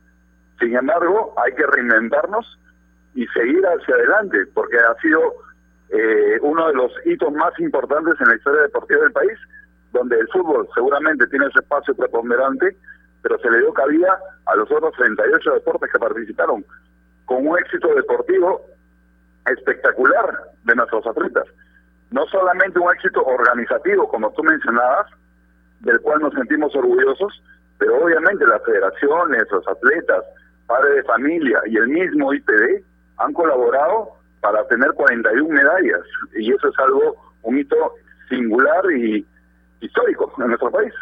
[0.60, 2.60] Sin embargo, hay que reinventarnos
[3.16, 5.22] y seguir hacia adelante, porque ha sido
[5.90, 9.38] eh, uno de los hitos más importantes en la historia deportiva del país,
[9.92, 12.76] donde el fútbol seguramente tiene ese espacio preponderante,
[13.22, 16.66] pero se le dio cabida a los otros 38 deportes que participaron,
[17.26, 18.62] con un éxito deportivo
[19.46, 21.46] espectacular de nuestros atletas.
[22.12, 25.08] No solamente un éxito organizativo, como tú mencionabas,
[25.82, 27.42] del cual nos sentimos orgullosos,
[27.78, 30.24] pero obviamente las federaciones, los atletas,
[30.68, 32.84] padres de familia y el mismo IPD
[33.18, 34.10] han colaborado
[34.42, 36.02] para tener 41 medallas
[36.36, 37.96] y eso es algo, un hito
[38.30, 39.26] singular y
[39.82, 40.94] histórico en nuestro país.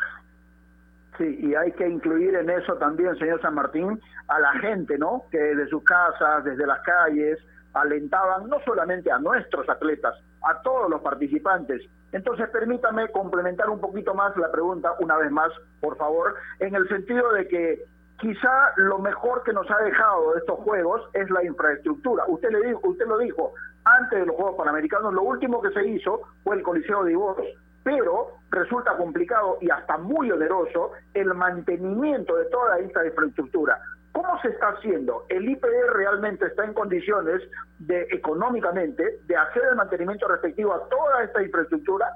[1.17, 5.23] Sí, y hay que incluir en eso también, señor San Martín, a la gente, ¿no?
[5.31, 7.39] Que desde sus casas, desde las calles,
[7.73, 11.81] alentaban no solamente a nuestros atletas, a todos los participantes.
[12.11, 15.51] Entonces, permítame complementar un poquito más la pregunta, una vez más,
[15.81, 17.85] por favor, en el sentido de que
[18.19, 22.25] quizá lo mejor que nos ha dejado de estos Juegos es la infraestructura.
[22.27, 23.53] Usted, le dijo, usted lo dijo,
[23.83, 27.47] antes de los Juegos Panamericanos, lo último que se hizo fue el Coliseo de Ivoros
[27.87, 33.79] pero resulta complicado y hasta muy oneroso el mantenimiento de toda esta infraestructura.
[34.11, 35.23] ¿Cómo se está haciendo?
[35.29, 37.41] ¿El IPD realmente está en condiciones
[37.79, 42.07] de económicamente de hacer el mantenimiento respectivo a toda esta infraestructura?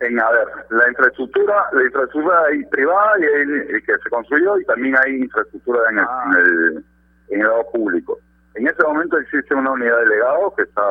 [0.00, 4.64] En, a ver, la infraestructura, la infraestructura hay privada y hay, que se construyó y
[4.64, 6.24] también hay infraestructura en el, ah.
[6.26, 6.84] en el,
[7.28, 8.18] en el lado público.
[8.54, 10.82] En este momento existe una unidad de legado que está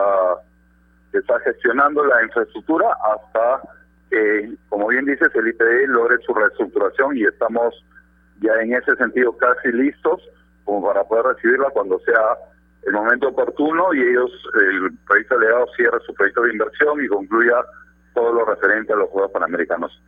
[1.12, 3.62] que está gestionando la infraestructura hasta
[4.10, 7.74] que, como bien dices, el IPD logre su reestructuración y estamos
[8.42, 10.22] ya en ese sentido casi listos
[10.66, 12.38] como para poder recibirla cuando sea
[12.84, 17.64] el momento oportuno y ellos, el proyecto delegado cierre su proyecto de inversión y concluya
[18.14, 20.02] todo lo referente a los Juegos Panamericanos.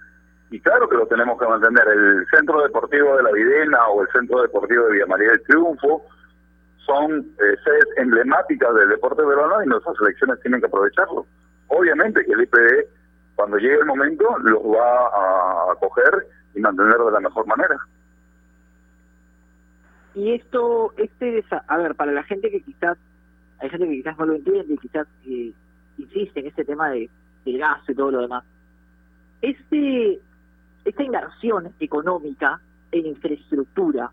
[0.49, 1.87] Y claro que lo tenemos que mantener.
[1.87, 6.05] El Centro Deportivo de la Videna o el Centro Deportivo de Villa María del Triunfo
[6.85, 11.25] son eh, sedes emblemáticas del deporte peruano y nuestras selecciones tienen que aprovecharlo.
[11.67, 12.87] Obviamente que el IPD,
[13.35, 17.77] cuando llegue el momento, los va a acoger y mantener de la mejor manera.
[20.15, 22.97] Y esto, este, a ver, para la gente que quizás,
[23.59, 25.51] hay gente que quizás no lo entiende y quizás eh,
[25.97, 27.09] insiste en este tema de,
[27.45, 28.43] del gasto y todo lo demás.
[29.41, 30.19] Este,
[30.85, 32.59] esta inversión económica
[32.91, 34.11] en infraestructura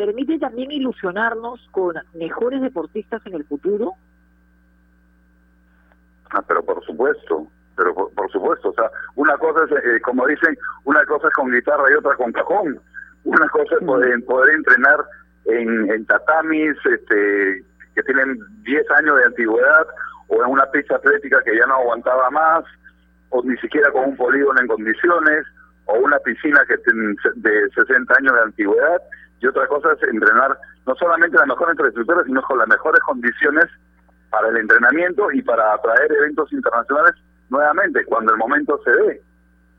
[0.00, 3.92] permite también ilusionarnos con mejores deportistas en el futuro?
[6.30, 10.56] Ah, pero por supuesto, pero por, supuesto, o sea, una cosa es, eh, como dicen,
[10.84, 12.80] una cosa es con guitarra y otra con cajón.
[13.24, 15.04] Una cosa es poder, poder entrenar
[15.44, 17.62] en, en tatamis este,
[17.94, 19.86] que tienen 10 años de antigüedad
[20.28, 22.64] o en una pista atlética que ya no aguantaba más
[23.28, 25.44] o ni siquiera con un polígono en condiciones
[25.84, 29.02] o una piscina que tiene de 60 años de antigüedad
[29.40, 33.64] y otra cosa es entrenar no solamente la mejor infraestructura, sino con las mejores condiciones
[34.30, 37.14] para el entrenamiento y para atraer eventos internacionales
[37.48, 39.22] nuevamente cuando el momento se dé.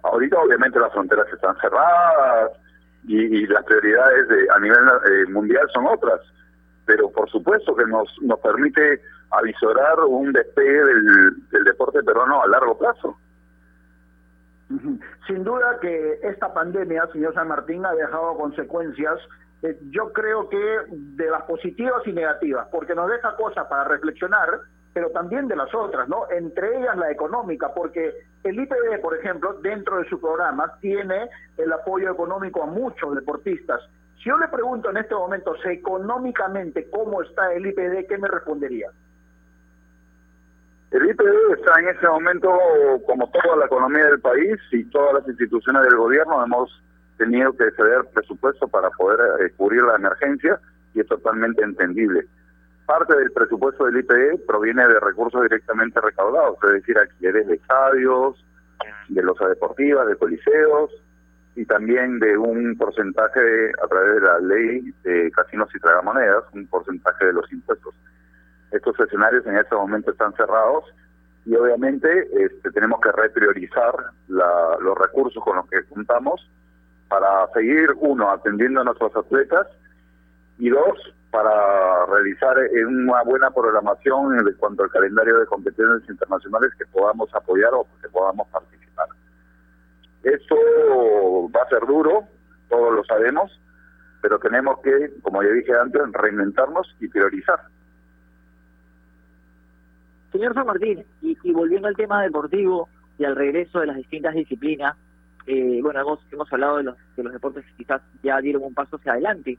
[0.03, 2.51] Ahorita obviamente las fronteras están cerradas
[3.07, 6.19] y, las prioridades de, a nivel eh, mundial son otras,
[6.85, 12.47] pero por supuesto que nos, nos permite avisorar un despegue del, del deporte peruano a
[12.47, 13.17] largo plazo.
[15.27, 19.19] Sin duda que esta pandemia, señor San Martín, ha dejado consecuencias
[19.63, 24.61] eh, yo creo que de las positivas y negativas, porque nos deja cosas para reflexionar,
[24.93, 26.29] pero también de las otras, ¿no?
[26.31, 31.71] Entre ellas la económica, porque el IPD, por ejemplo, dentro de su programa, tiene el
[31.71, 33.81] apoyo económico a muchos deportistas.
[34.17, 38.07] Si yo le pregunto en este momento, económicamente, ¿cómo está el IPD?
[38.07, 38.89] ¿Qué me respondería?
[40.91, 42.51] El IPD está en ese momento,
[43.05, 46.83] como toda la economía del país y todas las instituciones del gobierno, hemos
[47.21, 50.59] tenido que ceder presupuesto para poder eh, cubrir la emergencia
[50.95, 52.25] y es totalmente entendible.
[52.87, 58.43] Parte del presupuesto del IPE proviene de recursos directamente recaudados, es decir, alquileres de estadios,
[59.09, 60.89] de losas deportivas, de coliseos
[61.55, 66.65] y también de un porcentaje a través de la ley de casinos y tragamonedas, un
[66.67, 67.93] porcentaje de los impuestos.
[68.71, 70.85] Estos escenarios en este momento están cerrados
[71.45, 73.93] y obviamente este, tenemos que repriorizar
[74.27, 76.49] los recursos con los que contamos
[77.11, 79.67] para seguir, uno, atendiendo a nuestros atletas
[80.57, 82.55] y dos, para realizar
[82.87, 88.07] una buena programación en cuanto al calendario de competencias internacionales que podamos apoyar o que
[88.07, 89.07] podamos participar.
[90.23, 90.55] Esto
[91.53, 92.23] va a ser duro,
[92.69, 93.59] todos lo sabemos,
[94.21, 97.59] pero tenemos que, como ya dije antes, reinventarnos y priorizar.
[100.31, 102.87] Señor San Martín, y volviendo al tema deportivo
[103.17, 104.95] y al regreso de las distintas disciplinas,
[105.47, 108.73] eh, bueno, hemos, hemos hablado de los, de los deportes que quizás ya dieron un
[108.73, 109.57] paso hacia adelante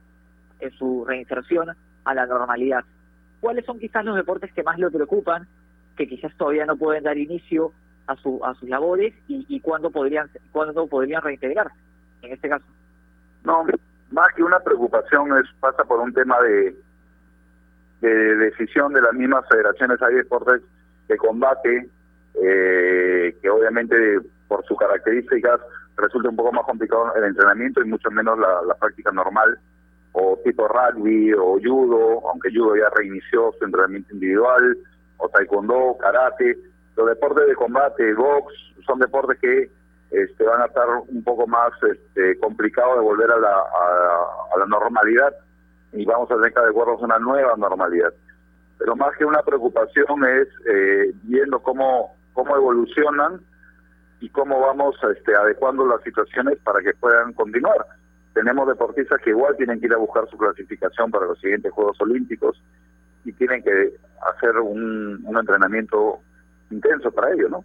[0.61, 1.71] en su reinserción
[2.05, 2.85] a la normalidad.
[3.41, 5.47] ¿Cuáles son quizás los deportes que más le preocupan,
[5.97, 7.73] que quizás todavía no pueden dar inicio
[8.07, 11.77] a, su, a sus labores y, y cuándo podrían cuándo podrían reintegrarse
[12.23, 12.65] en este caso?
[13.45, 13.65] No,
[14.11, 16.75] más que una preocupación es pasa por un tema de,
[18.01, 20.01] de decisión de las mismas federaciones.
[20.03, 20.63] Hay deportes
[21.09, 21.89] de combate
[22.43, 24.21] eh, que obviamente
[24.53, 25.61] por sus características
[25.97, 29.59] resulta un poco más complicado el entrenamiento y mucho menos la, práctica normal
[30.13, 34.77] o tipo rugby o judo, aunque judo ya reinició su entrenamiento individual,
[35.17, 36.59] o taekwondo, karate,
[36.97, 38.53] los deportes de combate, box,
[38.85, 39.71] son deportes que
[40.11, 44.67] este, van a estar un poco más este, complicados de volver a la, a, la
[44.67, 45.35] normalidad
[45.95, 48.13] y vamos a tener que adecuarnos a una nueva normalidad.
[48.77, 53.41] Pero más que una preocupación es eh, viendo cómo, cómo evolucionan
[54.23, 57.85] y cómo vamos este, adecuando las situaciones para que puedan continuar.
[58.33, 62.01] Tenemos deportistas que igual tienen que ir a buscar su clasificación para los siguientes Juegos
[62.01, 62.63] Olímpicos
[63.25, 63.95] y tienen que
[64.35, 66.21] hacer un, entrenamiento
[66.71, 67.65] intenso para ello, ¿no?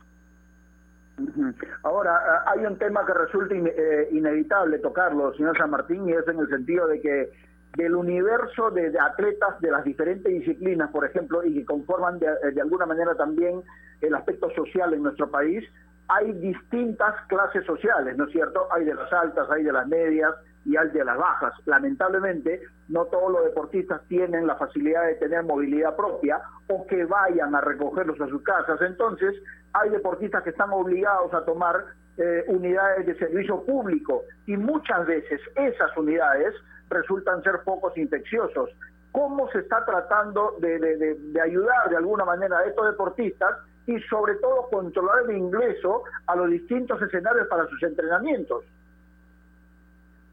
[1.83, 6.39] Ahora, hay un tema que resulta eh, inevitable tocarlo, señor San Martín, y es en
[6.39, 7.31] el sentido de que
[7.75, 12.87] del universo de, atletas de las diferentes disciplinas, por ejemplo, y que conforman de, alguna
[12.87, 13.61] manera también
[14.01, 15.63] el aspecto social en nuestro país,
[16.09, 18.67] hay distintas clases sociales, ¿no es cierto?
[18.71, 20.33] Hay de las altas, hay de las medias
[20.65, 21.53] y hay de las bajas.
[21.65, 27.55] Lamentablemente, no todos los deportistas tienen la facilidad de tener movilidad propia o que vayan
[27.55, 28.81] a recogerlos a sus casas.
[28.81, 29.35] Entonces,
[29.73, 31.85] hay deportistas que están obligados a tomar
[32.17, 36.53] eh, unidades de servicio público y muchas veces esas unidades
[36.89, 38.69] resultan ser focos infecciosos.
[39.11, 44.35] ¿Cómo se está tratando de, de ayudar de alguna manera a estos deportistas y sobre
[44.35, 48.65] todo controlar el ingreso a los distintos escenarios para sus entrenamientos.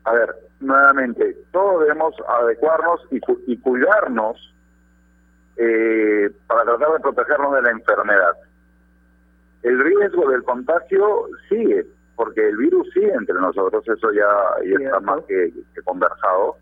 [0.04, 4.52] A ver, nuevamente, todos debemos adecuarnos y, cuidarnos
[5.56, 8.36] eh, para tratar de protegernos de la enfermedad.
[9.62, 11.86] El riesgo del contagio sigue,
[12.16, 14.26] porque el virus sigue entre nosotros, eso ya,
[14.62, 15.52] está más que
[15.84, 16.56] conversado.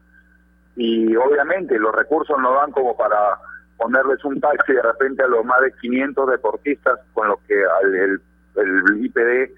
[0.77, 3.39] Y obviamente los recursos no dan como para
[3.83, 8.21] ponerles un taxi de repente a los más de 500 deportistas con los que el,
[8.57, 9.53] el IPD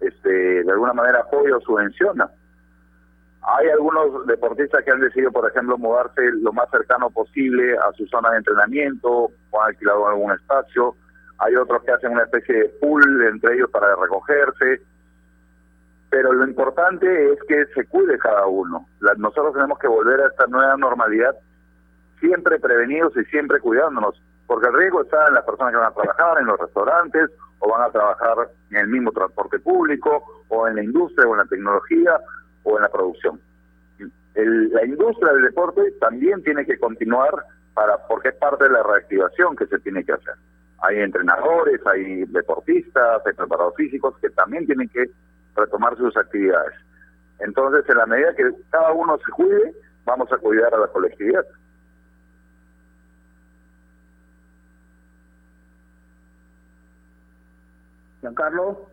[0.00, 2.30] este, de alguna manera apoya o subvenciona.
[3.42, 8.06] Hay algunos deportistas que han decidido, por ejemplo, mudarse lo más cercano posible a su
[8.06, 10.94] zona de entrenamiento o han alquilado algún espacio.
[11.38, 14.82] Hay otros que hacen una especie de pool entre ellos para recogerse.
[16.10, 18.86] Pero lo importante es que se cuide cada uno.
[19.18, 21.36] nosotros tenemos que volver a esta nueva normalidad
[22.20, 25.94] siempre prevenidos y siempre cuidándonos, porque el riesgo está en las personas que van a
[25.94, 30.76] trabajar en los restaurantes o van a trabajar en el mismo transporte público o en
[30.76, 32.18] la industria o en la tecnología
[32.62, 33.40] o en la producción.
[34.34, 37.44] la industria del deporte también tiene que continuar
[37.74, 40.34] para porque es parte de la reactivación que se tiene que hacer.
[40.80, 45.10] Hay entrenadores, hay deportistas, hay preparados físicos que también tienen que
[45.56, 46.74] retomar sus actividades.
[47.40, 51.44] Entonces, en la medida que cada uno se cuide, vamos a cuidar a la colectividad.
[58.28, 58.86] Giancarlo.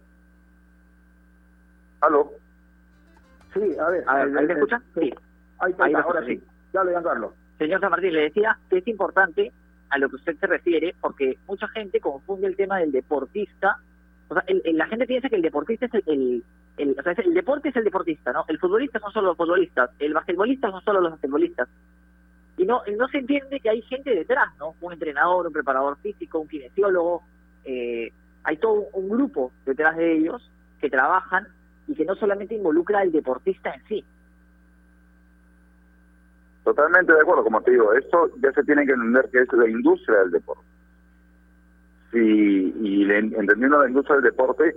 [2.01, 2.31] ¿Aló?
[3.53, 4.03] Sí, a ver.
[4.07, 4.83] ¿Ahí me escuchan?
[4.93, 5.13] Sí.
[5.59, 6.41] Ahí, está, ahora sí.
[6.73, 7.33] Dale, Giancarlo.
[7.57, 9.51] Señor San Martín, le decía que es importante
[9.89, 13.77] a lo que usted se refiere, porque mucha gente confunde el tema del deportista.
[14.27, 16.43] O sea, la gente piensa que el deportista es el,
[16.77, 18.43] el, o sea, el deporte es el deportista, ¿no?
[18.47, 21.69] El futbolista son solo los futbolistas, el basquetbolista son solo los basquetbolistas.
[22.57, 24.75] Y no, no se entiende que hay gente detrás, ¿no?
[24.81, 27.23] Un entrenador, un preparador físico, un kinesiólogo,
[27.65, 28.11] eh,
[28.45, 31.47] hay todo un grupo detrás de ellos que trabajan
[31.87, 34.05] y que no solamente involucra al deportista en sí.
[36.63, 39.67] Totalmente de acuerdo, como te digo, esto ya se tiene que entender que es la
[39.67, 40.63] industria del deporte.
[42.11, 44.75] Sí, y entendiendo la industria del deporte,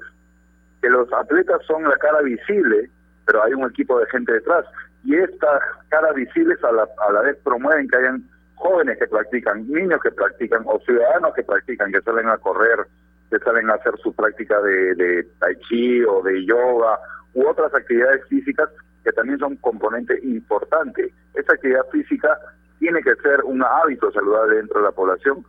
[0.83, 2.91] que los atletas son la cara visible,
[3.27, 4.65] pero hay un equipo de gente detrás.
[5.05, 9.69] Y estas caras visibles a la, a la vez promueven que hayan jóvenes que practican,
[9.69, 12.87] niños que practican o ciudadanos que practican, que salen a correr,
[13.31, 16.99] que salen a hacer su práctica de, tai chi o de yoga
[17.35, 18.71] u otras actividades físicas
[19.05, 21.13] que también son componente importante.
[21.35, 22.39] Esa actividad física
[22.79, 25.45] tiene que ser un hábito saludable dentro de la población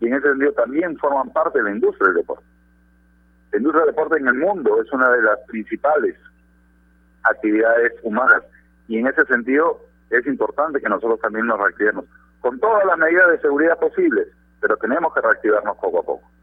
[0.00, 2.44] y en ese sentido también forman parte de la industria del deporte.
[3.52, 6.16] La industria del deporte en el mundo es una de las principales
[7.24, 8.42] actividades humanas
[8.86, 9.80] y en ese sentido
[10.10, 12.04] es importante que nosotros también nos reactivemos
[12.40, 14.28] con todas las medidas de seguridad posibles,
[14.60, 16.33] pero tenemos que reactivarnos poco a poco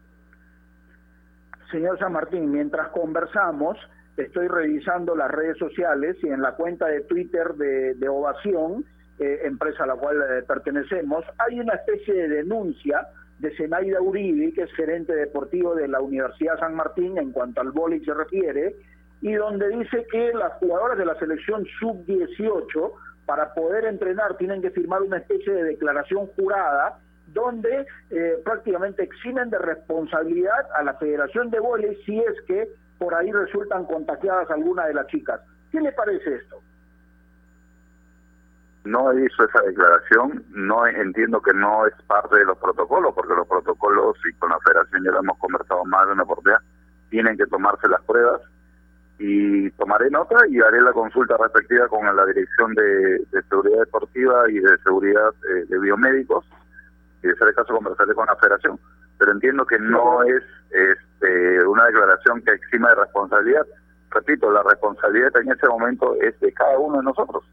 [1.72, 3.76] señor San Martín, mientras conversamos,
[4.16, 8.84] estoy revisando las redes sociales y en la cuenta de Twitter de, Ovación,
[9.18, 13.08] eh, empresa a la cual eh, pertenecemos, hay una especie de denuncia
[13.38, 17.72] de Zenaida Uribe, que es gerente deportivo de la Universidad San Martín en cuanto al
[17.72, 18.76] boli se refiere,
[19.20, 22.92] y donde dice que las jugadoras de la selección sub-18
[23.24, 26.98] para poder entrenar tienen que firmar una especie de declaración jurada
[27.32, 32.68] donde eh, prácticamente eximen de responsabilidad a la Federación de Vóley si es que
[32.98, 35.40] por ahí resultan contagiadas algunas de las chicas.
[35.70, 36.60] ¿Qué le parece esto?
[38.84, 43.46] No visto esa declaración, no entiendo que no es parte de los protocolos, porque los
[43.46, 46.60] protocolos, y con la federación ya lo hemos conversado más de una oportunidad,
[47.08, 48.40] tienen que tomarse las pruebas
[49.18, 54.58] y tomaré nota y haré la consulta respectiva con la Dirección de, Seguridad Deportiva y
[54.58, 56.44] de Seguridad eh, de Biomédicos
[57.22, 58.78] y de ser el caso conversaré con la Federación.
[59.18, 63.66] Pero entiendo que no es este, una declaración que exima de responsabilidad.
[64.10, 67.44] Repito, la responsabilidad en ese momento es de cada uno de nosotros.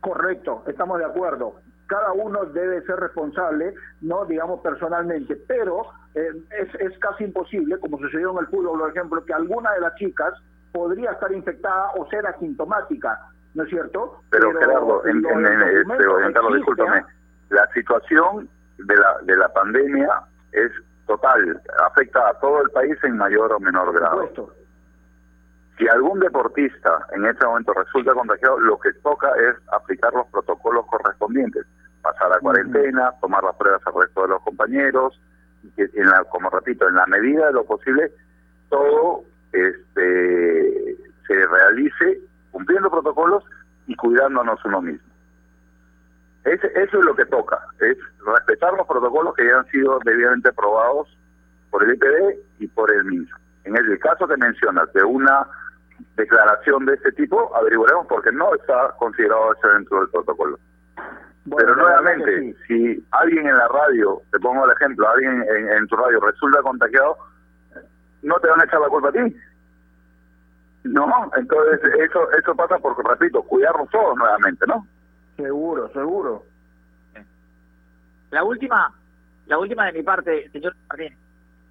[0.00, 1.54] Correcto, estamos de acuerdo.
[1.86, 5.82] Cada uno debe ser responsable, no digamos personalmente, pero
[6.14, 9.80] eh, es, es casi imposible, como sucedió en el fútbol, por ejemplo, que alguna de
[9.80, 10.34] las chicas
[10.72, 13.18] podría estar infectada o ser asintomática,
[13.54, 14.22] ¿no es cierto?
[14.30, 17.04] Pero, Gerardo, en, este, discúlpame,
[17.50, 18.48] la situación
[18.78, 20.08] de la, de la pandemia
[20.52, 20.70] es
[21.06, 24.30] total, afecta a todo el país en mayor o menor grado.
[25.76, 30.86] Si algún deportista en este momento resulta contagiado, lo que toca es aplicar los protocolos
[30.86, 31.66] correspondientes,
[32.02, 35.20] pasar la cuarentena, tomar las pruebas al resto de los compañeros,
[35.76, 38.12] que en la, como repito, en la medida de lo posible,
[38.68, 40.96] todo este
[41.26, 42.20] se realice
[42.50, 43.44] cumpliendo protocolos
[43.86, 45.09] y cuidándonos uno mismo.
[46.44, 51.08] Eso es lo que toca, es respetar los protocolos que ya han sido debidamente aprobados
[51.70, 53.36] por el IPD y por el MINSA.
[53.64, 55.46] En el caso que mencionas de una
[56.16, 60.58] declaración de este tipo, averiguaremos porque no está considerado eso dentro del protocolo.
[61.56, 65.44] Pero nuevamente, si alguien en la radio, te pongo el ejemplo, alguien
[65.76, 67.16] en, tu radio resulta contagiado,
[68.22, 69.36] no te van a echar la culpa a ti.
[70.84, 74.86] No, entonces eso eso pasa porque, repito, cuidarnos todos nuevamente, ¿no?
[75.40, 76.44] Seguro, seguro.
[78.30, 78.94] La última,
[79.46, 81.16] la última de mi parte, señor Martín,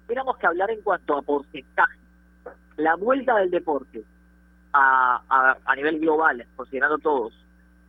[0.06, 1.98] tenemos que hablar en cuanto a porcentaje.
[2.76, 4.02] La vuelta del deporte
[4.72, 7.32] a, a, a nivel global, considerando todos,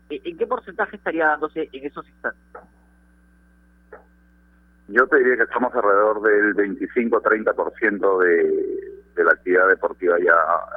[0.09, 2.41] ¿en qué porcentaje estaría dándose en esos instantes?
[4.87, 8.81] Yo te diría que estamos alrededor del 25-30% de,
[9.15, 10.35] de la actividad deportiva ya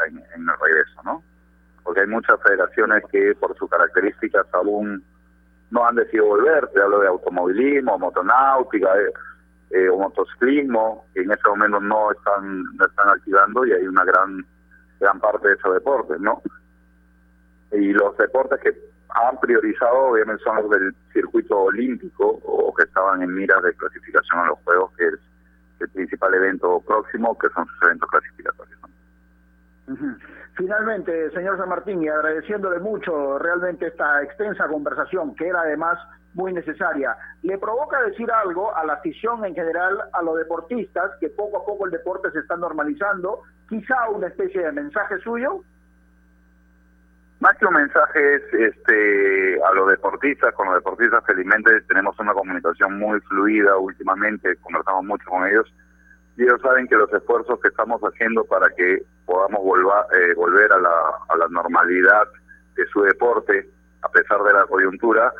[0.08, 1.22] en, el regreso, ¿no?
[1.84, 5.04] Porque hay muchas federaciones que por sus características aún
[5.70, 6.66] no han decidido volver.
[6.68, 9.12] Te hablo de automovilismo, motonáutica eh,
[9.70, 14.04] eh, o motociclismo, que en ese momento no están, no están activando y hay una
[14.04, 14.44] gran,
[15.00, 16.42] gran parte de esos deportes, ¿no?
[17.72, 18.72] Y los deportes que
[19.08, 24.40] han priorizado obviamente son los del circuito olímpico o que estaban en miras de clasificación
[24.40, 25.14] a los Juegos, que es
[25.80, 28.43] el principal evento próximo, que son sus eventos clasificatorios.
[30.74, 35.96] Finalmente, señor San Martín, y agradeciéndole mucho realmente esta extensa conversación, que era además
[36.32, 41.28] muy necesaria, ¿le provoca decir algo a la afición en general, a los deportistas, que
[41.28, 43.42] poco a poco el deporte se está normalizando?
[43.68, 45.60] Quizá una especie de mensaje suyo.
[47.38, 52.32] Más que un mensaje es este, a los deportistas, con los deportistas felizmente tenemos una
[52.32, 55.72] comunicación muy fluida últimamente, conversamos mucho con ellos
[56.36, 60.72] y ellos saben que los esfuerzos que estamos haciendo para que podamos volver, eh, volver
[60.72, 60.90] a la,
[61.28, 62.28] a la normalidad
[62.76, 63.68] de su deporte,
[64.02, 65.32] a pesar de la coyuntura,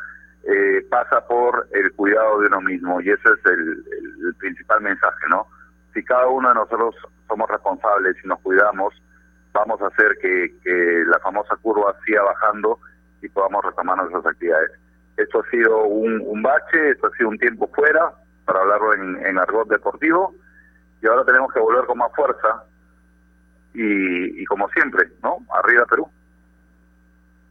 [0.47, 5.47] eh, pasa por el cuidado de uno mismo y ese es el, principal mensaje, ¿no?
[5.93, 6.95] Si cada uno de nosotros
[7.27, 8.93] somos responsables y nos cuidamos,
[9.53, 10.53] vamos a hacer que,
[11.07, 12.79] la famosa curva siga bajando
[13.21, 14.71] y podamos retomar nuestras actividades.
[15.17, 18.11] Esto ha sido un, bache, esto ha sido un tiempo fuera,
[18.45, 20.35] para hablarlo en argot deportivo,
[21.01, 22.65] y ahora tenemos que volver con más fuerza
[23.75, 25.37] y, y como siempre, ¿no?
[25.53, 26.07] Arriba Perú.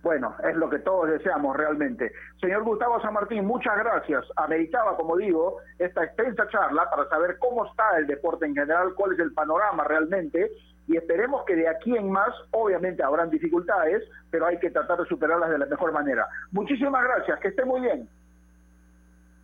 [0.02, 2.12] Bueno, es lo que todos deseamos realmente.
[2.38, 4.26] Señor Gustavo San Martín, muchas gracias.
[4.36, 9.14] Ameritaba, como digo, esta extensa charla para saber cómo está el deporte en general, cuál
[9.14, 10.50] es el panorama realmente
[10.86, 15.06] y esperemos que de aquí en más, obviamente habrán dificultades, pero hay que tratar de
[15.06, 16.26] superarlas de la mejor manera.
[16.52, 18.08] Muchísimas gracias, que esté muy bien.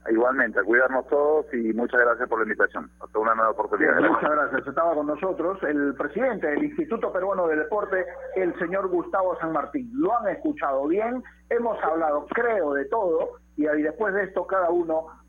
[0.08, 2.90] Igualmente, cuidarnos todos y muchas gracias por la invitación.
[3.00, 4.00] Hasta una nueva oportunidad.
[4.00, 4.66] muchas gracias.
[4.66, 9.90] Estaba con nosotros el presidente del Instituto Peruano de Deporte, el señor Gustavo San Martín.
[9.94, 15.06] Lo han escuchado bien, hemos hablado, creo, de todo y después de esto cada uno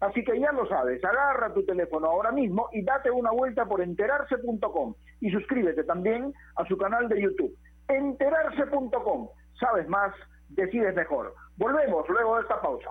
[0.00, 3.82] Así que ya lo sabes, agarra tu teléfono ahora mismo y date una vuelta por
[3.82, 7.54] enterarse.com y suscríbete también a su canal de YouTube.
[7.86, 9.28] Enterarse.com.
[9.58, 10.14] Sabes más,
[10.48, 11.34] decides mejor.
[11.56, 12.90] Volvemos luego de esta pausa.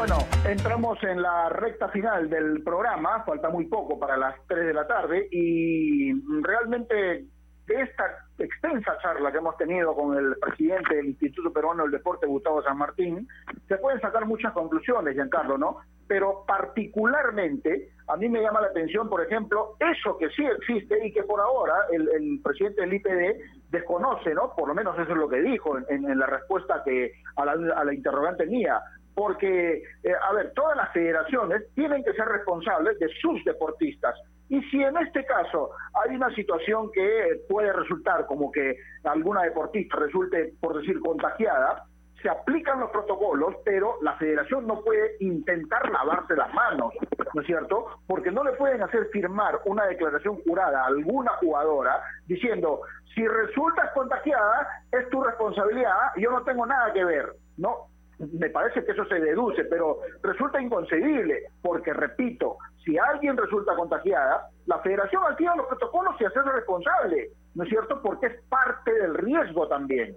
[0.00, 0.16] Bueno,
[0.48, 4.86] entramos en la recta final del programa, falta muy poco para las 3 de la
[4.86, 7.26] tarde y realmente
[7.66, 8.04] de esta
[8.38, 12.78] extensa charla que hemos tenido con el presidente del Instituto Peruano del Deporte, Gustavo San
[12.78, 13.28] Martín,
[13.68, 15.76] se pueden sacar muchas conclusiones, Giancarlo, ¿no?
[16.08, 21.12] Pero particularmente a mí me llama la atención, por ejemplo, eso que sí existe y
[21.12, 24.54] que por ahora el, el presidente del IPD desconoce, ¿no?
[24.56, 27.52] Por lo menos eso es lo que dijo en, en la respuesta que a la,
[27.76, 28.80] a la interrogante mía
[29.14, 34.14] porque, eh, a ver, todas las federaciones tienen que ser responsables de sus deportistas.
[34.48, 35.70] Y si en este caso
[36.02, 41.86] hay una situación que puede resultar como que alguna deportista resulte, por decir, contagiada,
[42.22, 46.92] se aplican los protocolos, pero la federación no puede intentar lavarse las manos,
[47.32, 47.86] ¿no es cierto?
[48.06, 52.82] Porque no le pueden hacer firmar una declaración jurada a alguna jugadora diciendo,
[53.14, 57.89] si resultas contagiada, es tu responsabilidad, yo no tengo nada que ver, ¿no?
[58.32, 64.48] Me parece que eso se deduce, pero resulta inconcebible, porque repito, si alguien resulta contagiada,
[64.66, 68.00] la federación activa los protocolos y hacerse responsable, ¿no es cierto?
[68.02, 70.16] Porque es parte del riesgo también.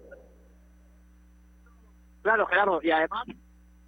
[2.24, 3.26] Claro, claro, y además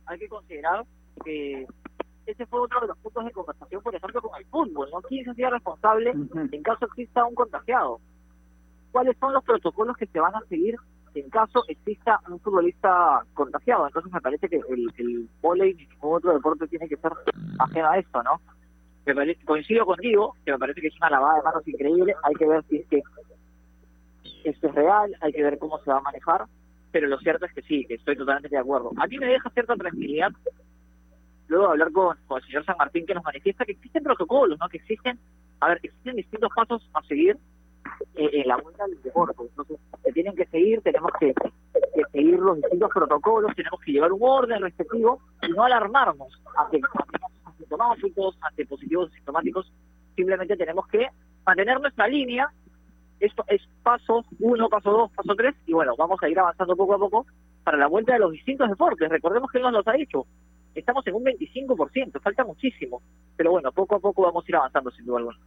[0.05, 0.85] hay que considerar
[1.23, 1.65] que
[2.25, 5.01] ese fue otro de los puntos de conversación, por ejemplo, con el fútbol, ¿no?
[5.01, 6.11] ¿Quién se hacía responsable
[6.51, 7.99] en caso exista un contagiado?
[8.91, 10.75] ¿Cuáles son los protocolos que se van a seguir
[11.15, 13.87] en caso exista un futbolista contagiado.
[13.87, 17.11] Entonces me parece que el, el volei ni ningún otro deporte tiene que ser
[17.59, 18.41] ajeno a esto, ¿no?
[19.05, 22.15] Me parece, coincido contigo, que me parece que es una lavada de manos increíble.
[22.23, 23.03] Hay que ver si es que
[24.43, 26.45] esto es real, hay que ver cómo se va a manejar,
[26.91, 28.91] pero lo cierto es que sí, que estoy totalmente de acuerdo.
[28.97, 30.31] A mí me deja cierta tranquilidad
[31.47, 34.57] luego de hablar con, con el señor San Martín que nos manifiesta que existen protocolos,
[34.59, 34.67] ¿no?
[34.69, 35.19] Que existen,
[35.59, 37.37] a ver, existen distintos pasos a seguir
[38.15, 39.35] eh, en la vuelta del deporte.
[39.39, 39.77] Entonces,
[40.25, 41.35] tienen que seguir, tenemos que,
[42.11, 46.81] seguir los distintos protocolos, tenemos que llevar un orden respectivo y no alarmarnos ante,
[47.45, 49.71] asintomáticos, ante positivos asintomáticos.
[50.15, 51.07] Simplemente tenemos que
[51.45, 52.49] mantener nuestra línea.
[53.19, 56.95] Esto es paso uno, paso dos, paso tres, y bueno, vamos a ir avanzando poco
[56.95, 57.27] a poco
[57.63, 59.07] para la vuelta de los distintos deportes.
[59.07, 60.25] Recordemos que él nos los ha dicho.
[60.73, 63.03] Estamos en un 25%, falta muchísimo.
[63.37, 65.37] Pero bueno, poco a poco vamos a ir avanzando sin duda alguna.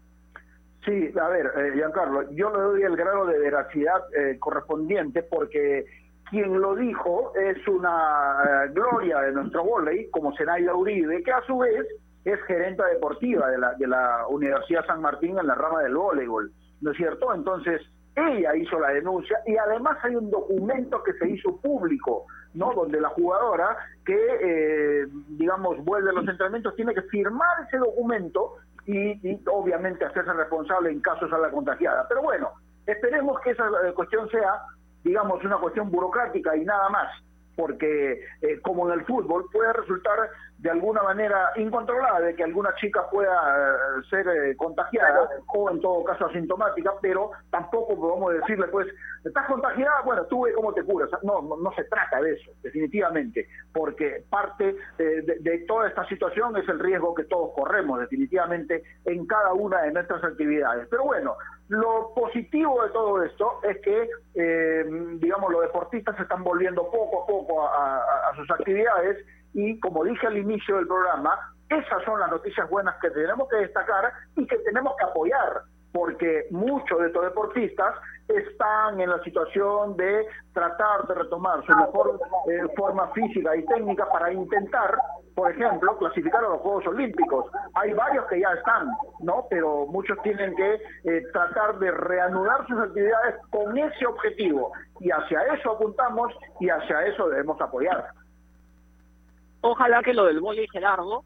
[0.88, 5.84] Sí, a ver, eh, Giancarlo, yo le doy el grado de veracidad eh, correspondiente porque
[6.30, 11.42] quien lo dijo es una eh, gloria de nuestro volei, como Zenaida Uribe, que a
[11.42, 11.86] su vez
[12.24, 16.50] es gerente deportiva de la, de la Universidad San Martín en la rama del voleibol,
[16.80, 17.34] ¿no es cierto?
[17.34, 17.82] Entonces,
[18.16, 22.24] ella hizo la denuncia y además hay un documento que se hizo público,
[22.54, 22.72] ¿no?
[22.72, 23.76] Donde la jugadora
[24.06, 28.54] que, eh, digamos, vuelve a los entrenamientos tiene que firmar ese documento
[28.88, 32.06] y, y, obviamente hacerse responsable en caso de la contagiada.
[32.08, 32.52] Pero bueno,
[32.88, 34.62] Esperemos que esa eh, cuestión sea,
[35.04, 37.06] digamos, una cuestión burocrática y nada más
[37.58, 42.72] porque eh, como en el fútbol puede resultar de alguna manera incontrolada de que alguna
[42.76, 48.68] chica pueda eh, ser eh, contagiada o en todo caso asintomática, pero tampoco podemos decirle
[48.68, 48.86] pues,
[49.24, 51.10] estás contagiada, bueno, tú ve cómo te curas.
[51.24, 56.68] No, no, se trata de eso, definitivamente, porque parte de, de, toda esta situación es
[56.68, 60.86] el riesgo que todos corremos definitivamente en cada una de nuestras actividades.
[60.88, 61.36] Pero bueno,
[61.68, 64.84] lo positivo de todo esto es que, eh,
[65.18, 69.18] digamos, los deportistas se están volviendo poco a poco a, sus actividades
[69.52, 73.56] y, como dije al inicio del programa, esas son las noticias buenas que tenemos que
[73.56, 75.62] destacar y que tenemos que apoyar,
[75.92, 77.94] porque muchos de estos deportistas
[78.28, 82.18] están en la situación de tratar de retomar su mejor
[82.50, 84.96] eh, forma física y técnica para intentar,
[85.38, 87.46] por ejemplo, clasificar a los Juegos Olímpicos.
[87.74, 88.88] Hay varios que ya están,
[89.20, 89.46] ¿no?
[89.48, 90.74] Pero muchos tienen que
[91.04, 94.72] eh, tratar de reanudar sus actividades con ese objetivo.
[94.98, 98.08] Y hacia eso apuntamos y hacia eso debemos apoyar.
[99.60, 101.24] Ojalá que lo del y largo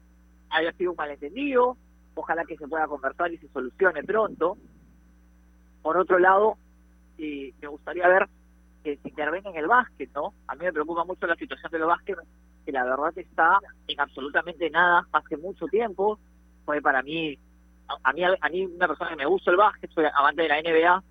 [0.51, 1.75] haya sido un malentendido,
[2.13, 4.57] ojalá que se pueda conversar y se solucione pronto.
[5.81, 6.57] Por otro lado,
[7.17, 8.27] y me gustaría ver
[8.83, 10.35] que se intervenga en el básquet, ¿no?
[10.47, 12.19] A mí me preocupa mucho la situación del básquet,
[12.65, 16.19] que la verdad está en absolutamente nada hace mucho tiempo.
[16.65, 17.37] Fue para mí,
[18.03, 20.61] a, mí, a mí una persona que me gusta el básquet, soy amante de la
[20.61, 21.03] NBA,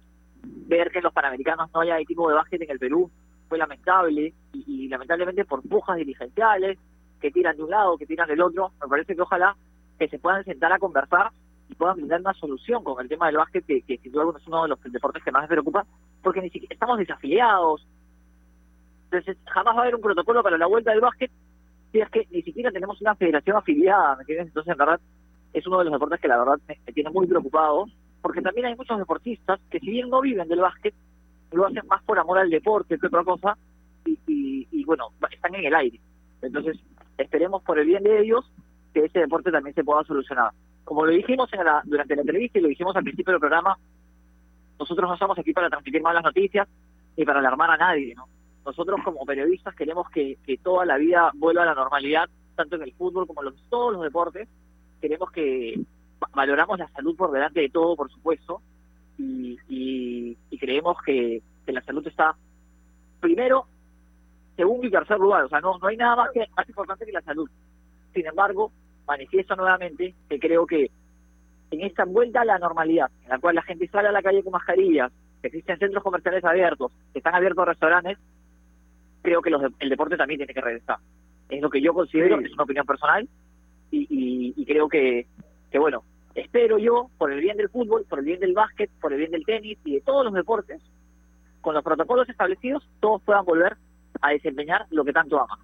[0.66, 3.10] ver que en los Panamericanos no haya equipo de básquet en el Perú
[3.48, 6.78] fue lamentable y, lamentablemente por pujas dirigenciales
[7.20, 9.54] que tiran de un lado, que tiran del otro, me parece que ojalá
[9.98, 11.30] que se puedan sentar a conversar
[11.68, 14.46] y puedan brindar una solución con el tema del básquet, que, que sin duda es
[14.46, 15.84] uno de los deportes que más me preocupa,
[16.22, 17.86] porque ni siquiera estamos desafiliados.
[19.04, 21.30] Entonces, jamás va a haber un protocolo para la vuelta del básquet
[22.00, 24.48] es que ni siquiera tenemos una federación afiliada, ¿me entiendes?
[24.48, 25.00] Entonces, en verdad,
[25.52, 27.86] es uno de los deportes que la verdad me, tiene muy preocupado,
[28.20, 30.94] porque también hay muchos deportistas que si bien no viven del básquet,
[31.52, 33.56] lo hacen más por amor al deporte que otra cosa,
[34.06, 36.00] y, y, y bueno, están en el aire.
[36.40, 36.78] Entonces,
[37.18, 38.50] esperemos por el bien de ellos
[38.94, 40.52] que ese deporte también se pueda solucionar
[40.84, 41.48] como lo dijimos
[41.84, 43.76] durante la entrevista y lo dijimos al principio del programa,
[44.78, 46.68] nosotros no estamos aquí para transmitir malas noticias
[47.16, 48.26] ni para alarmar a nadie, ¿no?
[48.64, 52.92] Nosotros como periodistas queremos que, toda la vida vuelva a la normalidad, tanto en el
[52.94, 54.48] fútbol como en todos los deportes.
[55.00, 55.80] Queremos que
[56.32, 58.62] valoramos la salud por delante de todo, por supuesto,
[59.18, 62.36] y, creemos que, la salud está
[63.18, 63.66] primero,
[64.56, 65.44] segundo y tercer lugar.
[65.44, 67.48] O sea, no, no hay nada más, que, más importante que la salud.
[68.14, 68.70] Sin embargo,
[69.06, 70.90] manifiesto nuevamente que creo que
[71.72, 74.42] en esta vuelta a la normalidad, en la cual la gente sale a la calle
[74.42, 75.10] con mascarillas,
[75.40, 78.18] que existen centros comerciales abiertos, que están abiertos restaurantes,
[79.22, 80.98] creo que los el deporte también tiene que regresar.
[81.48, 83.28] Es lo que yo considero, es una opinión personal,
[83.90, 85.26] y, creo que,
[85.70, 86.02] que, bueno,
[86.34, 89.32] espero yo, por el bien del fútbol, por el bien del básquet, por el bien
[89.32, 90.80] del tenis y de todos los deportes,
[91.60, 93.76] con los protocolos establecidos, todos puedan volver
[94.20, 95.58] a desempeñar lo que tanto aman.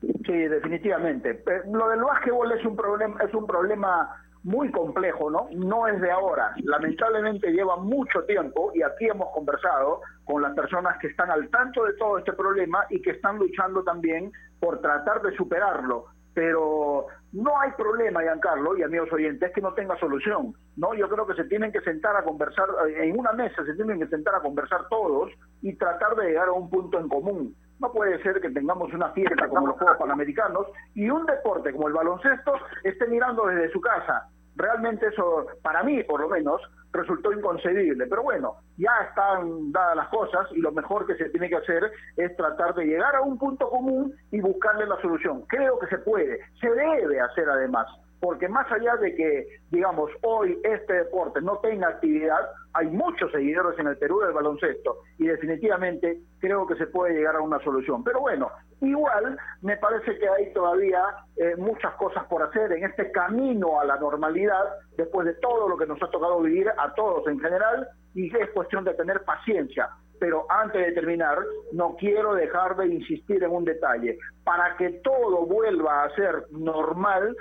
[0.00, 1.30] Sí, definitivamente.
[1.30, 5.48] Eh, lo del básquetbol es un problema, es un problema muy complejo, ¿no?
[5.52, 6.54] No es de ahora.
[6.62, 10.00] Lamentablemente lleva mucho tiempo y aquí hemos conversado
[10.30, 13.82] con las personas que están al tanto de todo este problema y que están luchando
[13.82, 16.06] también por tratar de superarlo.
[16.32, 20.54] Pero no hay problema, Giancarlo y amigos oyentes, que no tenga solución.
[20.76, 23.74] No, yo creo que se tienen que sentar a conversar eh, en una mesa, se
[23.74, 27.56] tienen que sentar a conversar todos y tratar de llegar a un punto en común.
[27.80, 31.88] No puede ser que tengamos una fiesta como los Juegos Panamericanos y un deporte como
[31.88, 32.52] el baloncesto
[32.84, 34.28] esté mirando desde su casa.
[34.54, 36.60] Realmente eso, para mí por lo menos,
[36.92, 38.06] resultó inconcebible.
[38.06, 41.90] Pero bueno, ya están dadas las cosas y lo mejor que se tiene que hacer
[42.16, 45.42] es tratar de llegar a un punto común y buscarle la solución.
[45.48, 47.86] Creo que se puede, se debe hacer además
[48.20, 53.78] porque más allá de que, digamos, hoy este deporte no tenga actividad, hay muchos seguidores
[53.78, 58.04] en el Perú del baloncesto y definitivamente creo que se puede llegar a una solución.
[58.04, 58.50] Pero bueno,
[58.82, 61.02] igual me parece que hay todavía
[61.36, 64.64] eh, muchas cosas por hacer en este camino a la normalidad
[64.96, 68.50] después de todo lo que nos ha tocado vivir a todos en general y es
[68.50, 69.88] cuestión de tener paciencia
[70.20, 71.38] pero antes de terminar,
[71.72, 74.18] no quiero dejar de insistir en un detalle.
[74.44, 77.34] Para que todo vuelva a ser normal,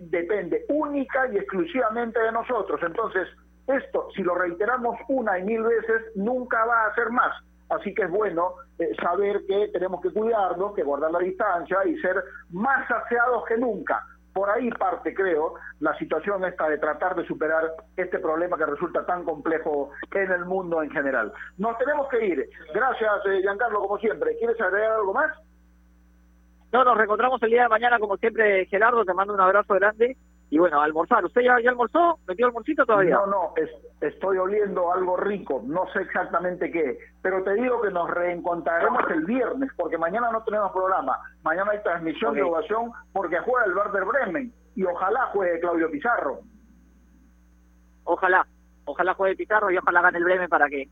[0.00, 2.80] depende única y exclusivamente de nosotros.
[2.82, 3.28] Entonces,
[3.66, 7.32] esto, si lo reiteramos una y mil veces, nunca va a ser más.
[7.70, 11.98] Así que es bueno eh, saber que tenemos que cuidarnos, que guardar la distancia y
[11.98, 14.02] ser más aseados que nunca
[14.38, 19.04] por ahí parte, creo, la situación esta de tratar de superar este problema que resulta
[19.04, 21.32] tan complejo en el mundo en general.
[21.56, 22.48] Nos tenemos que ir.
[22.72, 24.36] Gracias, eh, Giancarlo, como siempre.
[24.38, 25.36] ¿Quieres agregar algo más?
[26.72, 29.04] No, nos reencontramos el día de mañana, como siempre, Gerardo.
[29.04, 30.16] Te mando un abrazo grande
[30.50, 31.24] y bueno, almorzar.
[31.24, 32.18] ¿Usted ya, ya almorzó?
[32.26, 33.14] ¿Metió almorcito todavía?
[33.14, 33.54] No, no,
[34.00, 39.24] estoy oliendo algo rico, no sé exactamente qué, pero te digo que nos reencontraremos el
[39.24, 44.04] viernes, porque mañana no tenemos programa, mañana hay transmisión de ovación porque juega el Werder
[44.04, 46.40] Bremen y ojalá juegue Claudio Pizarro.
[48.04, 48.46] Ojalá,
[48.84, 50.88] ojalá juegue Pizarro y ojalá gane el Bremen para que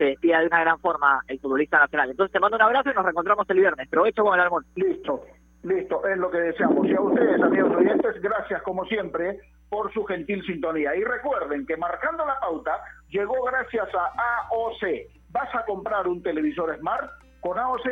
[0.00, 2.10] se de una gran forma el futbolista nacional.
[2.10, 3.88] Entonces te mando un abrazo y nos reencontramos el viernes.
[3.88, 4.70] Provecho con el almuerzo.
[4.76, 5.24] Listo.
[5.62, 6.86] Listo, es lo que deseamos.
[6.88, 10.96] Y a ustedes, amigos oyentes, gracias como siempre por su gentil sintonía.
[10.96, 12.80] Y recuerden que marcando la pauta
[13.10, 14.82] llegó gracias a AOC.
[15.32, 17.10] ¿Vas a comprar un televisor Smart?
[17.40, 17.86] Con AOC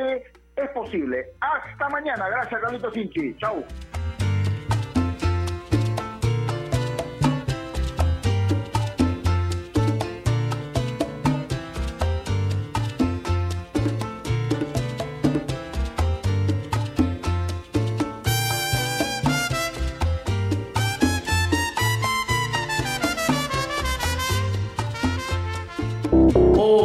[0.56, 1.26] es posible.
[1.40, 2.28] Hasta mañana.
[2.30, 3.36] Gracias, Carlitos Sinchi.
[3.36, 3.62] Chau.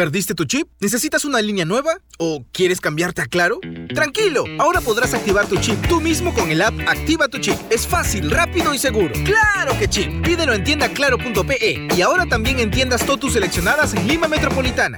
[0.00, 0.66] ¿Perdiste tu chip?
[0.80, 1.92] ¿Necesitas una línea nueva?
[2.18, 3.60] ¿O quieres cambiarte a Claro?
[3.94, 7.54] Tranquilo, ahora podrás activar tu chip tú mismo con el app Activa tu chip.
[7.68, 9.12] Es fácil, rápido y seguro.
[9.26, 10.24] ¡Claro que chip!
[10.24, 14.96] Pídelo en tiendaclaro.pe y ahora también en tiendas Totus seleccionadas en Lima Metropolitana.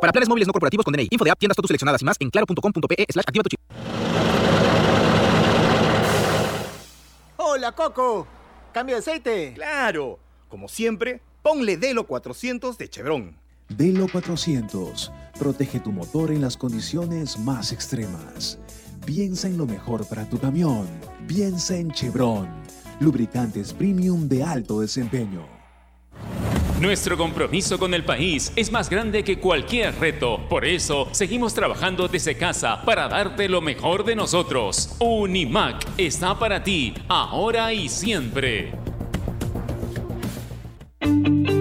[0.00, 2.16] Para planes móviles no corporativos con DNI, info de app, tiendas Totus seleccionadas y más
[2.18, 3.60] en claro.com.pe slash activa tu chip.
[7.36, 8.26] Hola, Coco.
[8.72, 9.52] ¿Cambio de aceite?
[9.54, 10.18] Claro.
[10.48, 13.49] Como siempre, ponle Delo 400 de Chevron.
[13.76, 18.58] Delo 400 protege tu motor en las condiciones más extremas.
[19.06, 20.86] Piensa en lo mejor para tu camión.
[21.26, 22.48] Piensa en Chevron.
[22.98, 25.46] Lubricantes premium de alto desempeño.
[26.80, 30.46] Nuestro compromiso con el país es más grande que cualquier reto.
[30.48, 34.96] Por eso, seguimos trabajando desde casa para darte lo mejor de nosotros.
[34.98, 38.72] Unimac está para ti, ahora y siempre.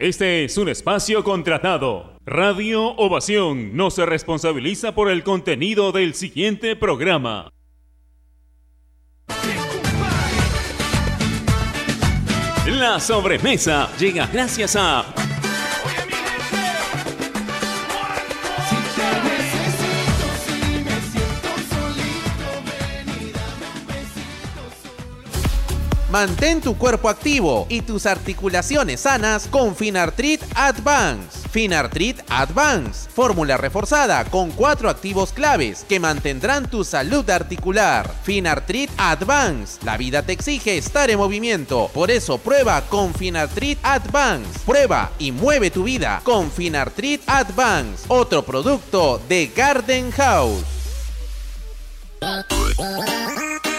[0.00, 2.14] Este es un espacio contratado.
[2.24, 7.52] Radio Ovación no se responsabiliza por el contenido del siguiente programa.
[12.64, 15.04] La sobremesa llega gracias a
[26.10, 31.48] Mantén tu cuerpo activo y tus articulaciones sanas con Finartrit Advance.
[31.50, 38.12] Finartrit Advance, fórmula reforzada con cuatro activos claves que mantendrán tu salud articular.
[38.24, 44.58] Finartrit Advance, la vida te exige estar en movimiento, por eso prueba con Finartrit Advance.
[44.66, 50.64] Prueba y mueve tu vida con Finartrit Advance, otro producto de Garden House.